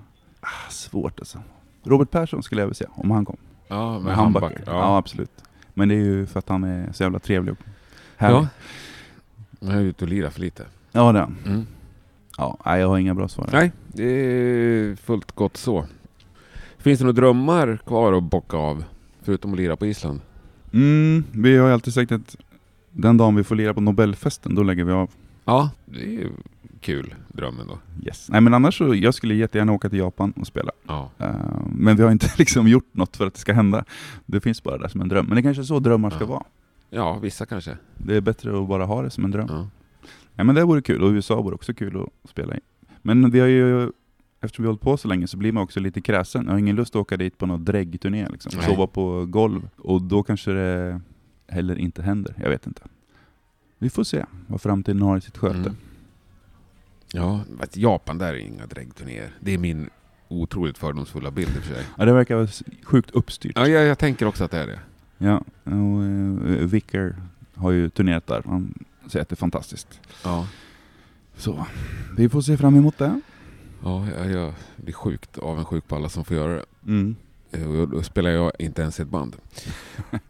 [0.41, 1.39] Ah, svårt alltså.
[1.83, 3.37] Robert Persson skulle jag vilja säga, om han kom.
[3.67, 4.43] Ja, med Med handback.
[4.43, 4.71] handbacker.
[4.71, 4.79] Ja.
[4.79, 4.97] Ja.
[4.97, 5.31] absolut.
[5.73, 7.59] Men det är ju för att han är så jävla trevlig och
[8.17, 8.37] härlig.
[8.37, 8.47] ja.
[9.59, 10.65] Jag är ute och lirar för lite.
[10.91, 11.37] Ja, det är han.
[11.45, 11.67] Mm.
[12.39, 13.49] Ja, nej, jag har inga bra svar.
[13.51, 15.85] Nej, det är fullt gott så.
[16.77, 18.83] Finns det några drömmar kvar att bocka av?
[19.21, 20.19] Förutom att lira på Island?
[20.73, 22.35] Mm, vi har ju alltid sagt att
[22.91, 25.09] den dagen vi får lira på Nobelfesten, då lägger vi av.
[25.45, 26.29] Ja, det är ju
[26.81, 27.15] kul.
[27.27, 27.77] Drömmen då.
[28.07, 28.29] Yes.
[28.29, 30.71] Nej men annars så, jag skulle jättegärna åka till Japan och spela.
[30.87, 31.09] Ja.
[31.17, 31.29] Eh,
[31.75, 33.85] men vi har inte liksom gjort något för att det ska hända.
[34.25, 35.25] Det finns bara där som en dröm.
[35.25, 36.25] Men det kanske är så drömmar ska Ja.
[36.27, 36.43] vara.
[36.89, 37.77] ja, vissa kanske.
[37.97, 39.47] Det är bättre att bara ha det som en dröm.
[39.49, 39.67] Ja.
[40.39, 42.59] Ja men det vore kul, och USA vore också kul att spela i.
[43.01, 43.91] Men vi har ju,
[44.41, 46.45] eftersom vi har hållit på så länge så blir man också lite kräsen.
[46.45, 48.51] Jag har ingen lust att åka dit på någon dräggturné liksom.
[48.55, 48.65] Nej.
[48.65, 49.69] Sova på golv.
[49.77, 51.01] Och då kanske det
[51.47, 52.33] heller inte händer.
[52.37, 52.81] Jag vet inte.
[53.77, 55.57] Vi får se vad framtiden har i sitt sköte.
[55.57, 55.75] Mm.
[57.13, 57.41] Ja,
[57.73, 59.35] Japan där är inga dräggturnéer.
[59.39, 59.89] Det är min
[60.27, 61.85] otroligt fördomsfulla bild i och för sig.
[61.97, 62.47] Ja, det verkar vara
[62.83, 63.53] sjukt uppstyrt.
[63.55, 64.79] Ja, jag, jag tänker också att det är det.
[65.17, 67.15] Ja, och uh, Vicker
[67.55, 68.43] har ju turnerat där.
[68.45, 68.73] Han
[69.09, 69.99] säger att det är fantastiskt.
[70.23, 70.47] Ja,
[71.35, 71.65] Så
[72.17, 73.21] vi får se fram emot det.
[73.83, 76.65] ja jag, jag blir sjukt avundsjuk på alla som får göra det.
[76.85, 77.15] Mm.
[77.51, 79.35] Eh, Och då spelar jag inte ens ett band.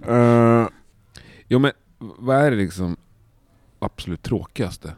[0.10, 0.68] uh,
[1.48, 2.98] jo men, vad är det liksom
[3.80, 4.94] absolut tråkigaste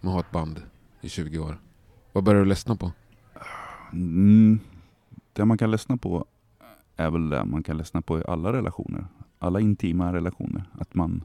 [0.00, 0.62] med att ha ett band
[1.00, 1.60] i 20 år?
[2.12, 2.92] Vad börjar du ledsna på?
[3.92, 4.58] Mm.
[5.32, 6.26] Det man kan ledsna på
[6.96, 9.06] är väl det man kan ledsna på i alla relationer.
[9.38, 10.64] Alla intima relationer.
[10.78, 11.24] Att man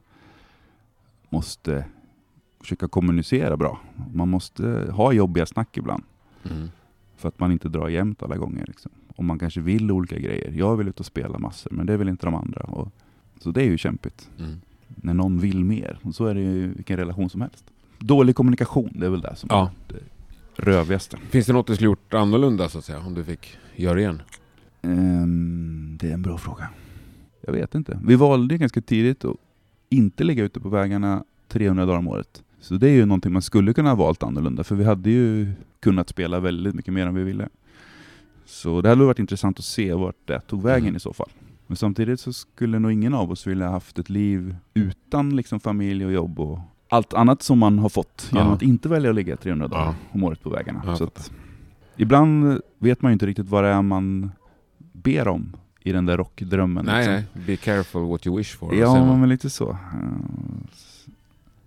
[1.30, 1.86] måste
[2.60, 3.80] försöka kommunicera bra.
[4.14, 6.04] Man måste ha jobbiga snack ibland.
[6.52, 6.68] Mm.
[7.18, 8.66] För att man inte drar jämnt alla gånger.
[8.68, 8.92] Liksom.
[9.16, 10.52] Och man kanske vill olika grejer.
[10.52, 12.62] Jag vill ut och spela massor, men det vill inte de andra.
[12.62, 12.92] Och,
[13.40, 14.30] så det är ju kämpigt.
[14.40, 14.62] Mm.
[14.88, 16.00] När någon vill mer.
[16.04, 17.66] Och så är det ju vilken relation som helst.
[18.00, 19.72] Dålig kommunikation, det är väl det som Ja.
[19.90, 20.00] är det
[20.64, 21.18] rövigaste.
[21.18, 23.00] Finns det något du skulle gjort annorlunda så att säga?
[23.00, 24.22] Om du fick göra igen?
[24.82, 26.70] Ehm, det är en bra fråga.
[27.42, 28.00] Jag vet inte.
[28.06, 29.36] Vi valde ganska tidigt att
[29.90, 32.44] inte ligga ute på vägarna 300 dagar om året.
[32.60, 35.52] Så det är ju någonting man skulle kunna ha valt annorlunda, för vi hade ju
[35.80, 37.50] kunnat spela väldigt mycket mer än vi ville.
[38.46, 40.96] Så det hade varit intressant att se vart det tog vägen Mm.
[40.96, 41.30] i så fall.
[41.68, 45.60] Men samtidigt så skulle nog ingen av oss vilja ha haft ett liv utan liksom
[45.60, 46.60] familj och jobb och
[46.90, 48.54] allt annat som man har fått genom Ja.
[48.54, 49.96] att inte välja att ligga 300 dagar Ja.
[50.12, 50.82] om året på vägarna.
[50.86, 51.32] Ja, så att,
[51.98, 54.32] ibland vet man ju inte riktigt vad det är man
[54.94, 55.56] ber om
[55.88, 56.86] i den där rockdrömmen.
[56.86, 57.14] Nej, liksom.
[57.14, 57.46] nej.
[57.46, 58.76] Be careful what you wish for.
[58.76, 59.70] Ja, men lite så.
[59.70, 59.78] Eh,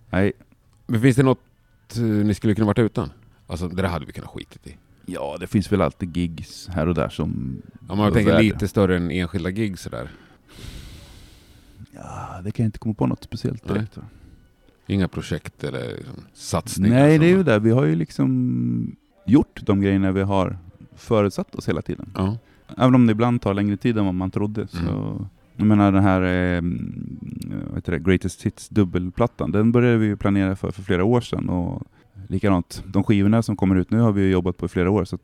[0.09, 0.31] Nej,
[0.87, 1.39] Men finns det något
[1.97, 3.09] eh, ni skulle kunna varit utan?
[3.47, 4.75] Alltså det där hade vi kunnat skitit i.
[5.05, 7.61] ja det finns väl alltid gigs här och där som...
[7.87, 8.43] Om man tänker värre.
[8.43, 10.09] lite större än enskilda gig sådär.
[11.91, 13.73] Ja, det kan jag inte komma på något speciellt Nej.
[13.73, 13.97] direkt.
[13.97, 14.03] va.
[14.87, 16.99] Inga projekt eller liksom, satsningar.
[16.99, 17.59] Nej, det är ju det.
[17.59, 18.95] Vi har ju liksom
[19.25, 20.57] gjort de grejerna vi har
[20.95, 22.09] förutsatt oss hela tiden.
[22.15, 22.37] Ja.
[22.77, 24.67] Även om det ibland tar längre tid än vad man trodde.
[24.67, 25.25] Så, Mm.
[25.55, 26.61] jag menar den här eh,
[27.67, 31.49] vad heter det, Greatest Hits dubbelplattan, den började vi planera för för flera år sedan.
[31.49, 31.83] Och
[32.27, 35.05] likadant, de skivorna som kommer ut nu har vi jobbat på i flera år.
[35.05, 35.17] Så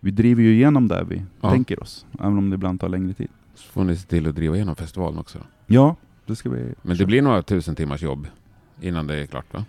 [0.00, 1.50] vi driver ju igenom där vi Ja.
[1.50, 3.28] tänker oss, även om det ibland tar längre tid.
[3.54, 5.38] Så får ni se till att driva igenom festivalen också.
[5.66, 5.96] Ja,
[6.26, 6.74] det ska vi...
[6.82, 8.26] Men det blir några tusen timmars jobb
[8.80, 9.64] innan det är klart va?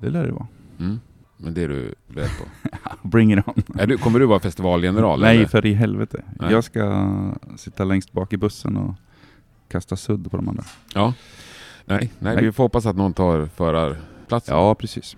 [0.00, 0.46] Det lär det vara.
[0.78, 1.00] Mm.
[1.36, 2.68] Men det är du beredd på.
[3.08, 3.62] Bring it on.
[3.78, 5.20] är du, kommer du vara festivalgeneral?
[5.20, 5.46] Nej, eller?
[5.46, 6.22] för i helvete.
[6.40, 6.52] Nej.
[6.52, 7.12] Jag ska
[7.56, 8.94] sitta längst bak i bussen och
[9.68, 10.64] kasta sudd på de andra.
[10.94, 11.14] Ja.
[11.84, 12.44] Nej, nej, Nej.
[12.44, 14.56] vi får hoppas att någon tar förarplatsen.
[14.56, 15.16] Ja, precis.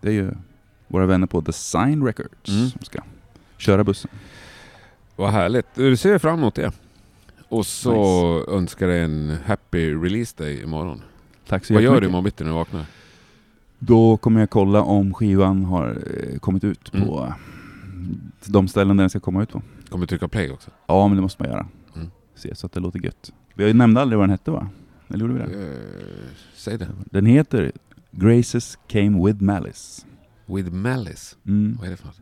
[0.00, 0.30] Det är ju
[0.88, 2.70] våra vänner på Design Records Mm.
[2.70, 2.98] som ska
[3.58, 4.10] köra bussen.
[5.16, 5.66] Vad härligt.
[5.74, 6.72] Du ser fram emot det.
[7.48, 7.92] Och så
[8.38, 8.50] Nice.
[8.50, 11.02] önskar jag en happy release day imorgon.
[11.48, 12.84] Tack så Vad gör du imorgon bitti när du vaknar?
[13.78, 16.02] Då kommer jag kolla om skivan har
[16.32, 17.06] eh, kommit ut Mm.
[17.08, 17.34] på
[18.46, 19.62] de ställen där den ska komma ut på.
[19.88, 20.70] Kommer du trycka play också?
[20.86, 21.66] Ja, men det måste man göra.
[21.96, 22.10] Mm.
[22.34, 23.32] Se så att det låter gött.
[23.54, 24.68] Vi nämnde aldrig vad den hette va?
[25.08, 25.66] Eller gjorde vi det?
[25.66, 26.88] Eh, säg det.
[27.04, 27.72] Den heter
[28.10, 30.06] Graces Came With Malice.
[30.46, 31.36] With malice.
[31.46, 31.76] Mm.
[31.78, 32.20] Vad är det för något?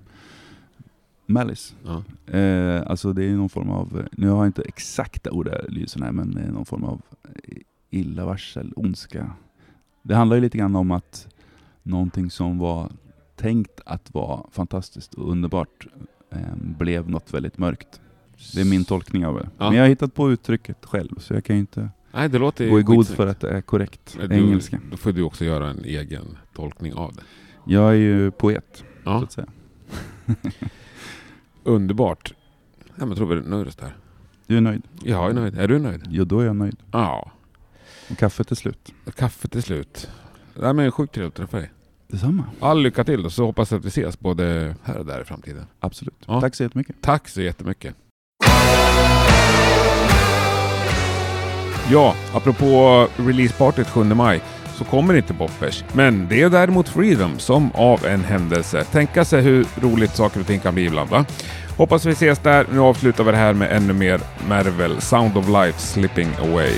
[1.26, 1.74] Malice.
[1.84, 2.04] Ja.
[2.38, 6.34] Eh, alltså det är någon form av, nu har jag inte exakta ordalydelsen här, men
[6.34, 7.56] det är någon form av eh,
[7.90, 9.30] illavarsel, ondska.
[10.02, 11.28] Det handlar ju lite grann om att
[11.84, 12.92] någonting som var
[13.36, 15.86] tänkt att vara fantastiskt och underbart
[16.30, 18.00] eh, blev något väldigt mörkt.
[18.54, 19.48] Det är min tolkning av det.
[19.58, 19.64] Ja.
[19.70, 22.70] Men jag har hittat på uttrycket själv, så jag kan ju inte Nej, det låter
[22.70, 24.80] gå i god för att det är korrekt du- engelska.
[24.90, 27.22] Då får du också göra en egen tolkning av det.
[27.72, 29.46] Jag är ju poet, så Ja, att säga.
[31.64, 32.34] underbart.
[32.96, 33.96] Ja, men tror vi oss där.
[34.46, 34.82] Du är nöjd?
[35.02, 35.58] Jag är nöjd.
[35.58, 36.02] Är du nöjd?
[36.10, 36.76] Jo, då är jag nöjd.
[36.92, 37.30] Ja.
[38.10, 38.94] Och kaffet är slut.
[39.16, 40.10] Kaffe till slut.
[40.54, 41.70] Nej, men sjukt trevligt att träffa dig.
[42.08, 42.44] Detsamma.
[42.60, 45.24] All lycka till och så hoppas jag att vi ses både här och där i
[45.24, 45.66] framtiden.
[45.80, 46.24] Absolut.
[46.26, 46.40] Ja.
[46.40, 46.96] Tack så jättemycket.
[47.00, 47.94] Tack så jättemycket.
[51.90, 54.42] Ja, apropå releasepartyt 7 maj
[54.74, 55.84] så kommer inte Boppers.
[55.92, 58.84] Men det är däremot Freedom som av en händelse.
[58.84, 61.24] Tänka sig hur roligt saker och ting kan bli ibland va?
[61.76, 62.66] Hoppas vi ses där.
[62.72, 66.74] Nu avslutar vi det här med ännu mer Marvel, Sound of Life Slipping Away.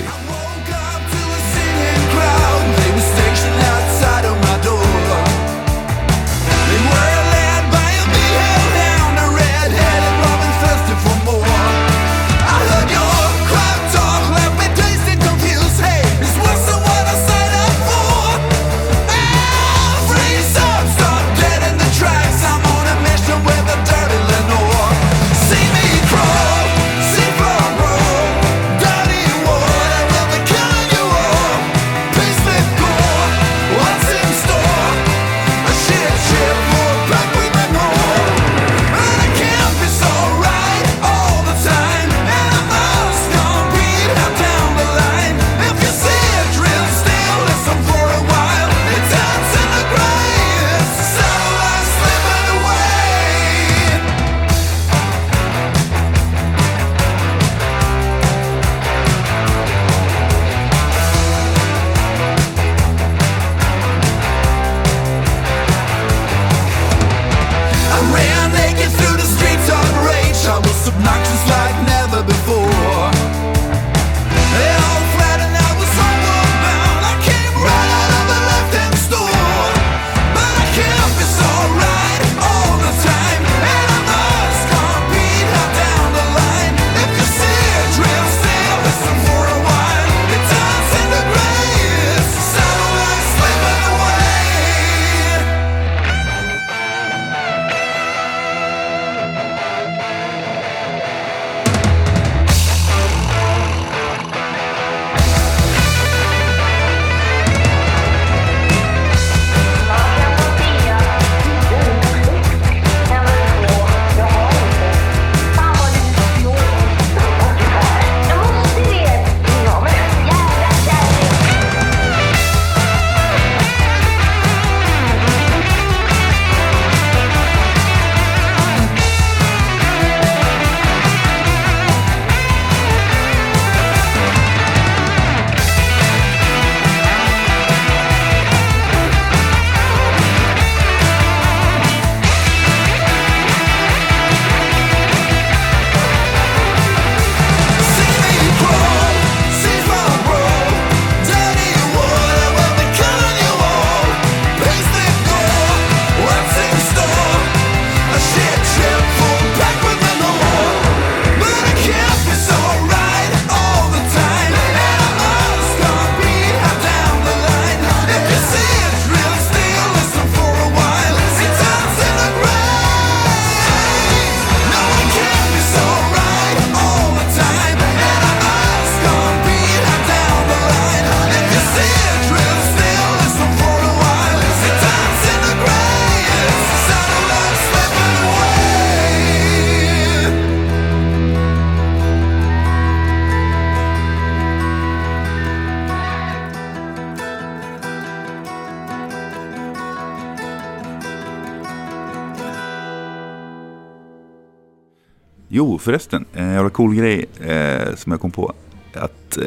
[205.86, 206.24] Förresten.
[206.32, 208.52] En jävla cool grej eh, som jag kom på.
[208.94, 209.44] Att eh,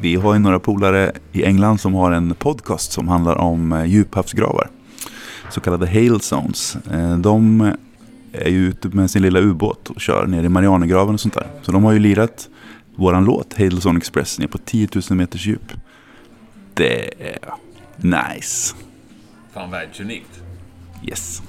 [0.00, 3.84] vi har ju några polare i England som har en podcast som handlar om eh,
[3.84, 4.70] djuphavsgravar.
[5.50, 6.76] Så kallade hail zones.
[6.90, 7.60] Eh, de
[8.32, 11.46] är ju ute med sin lilla ubåt och kör ner i Marianergraven och sånt där.
[11.62, 12.48] Så de har ju lirat
[12.96, 15.72] våran låt Hail Zone Express ner på 10 000 meters djup.
[16.74, 17.38] Det är
[17.96, 18.74] nice.
[19.54, 20.42] Fan världsunikt.
[21.06, 21.42] Yes.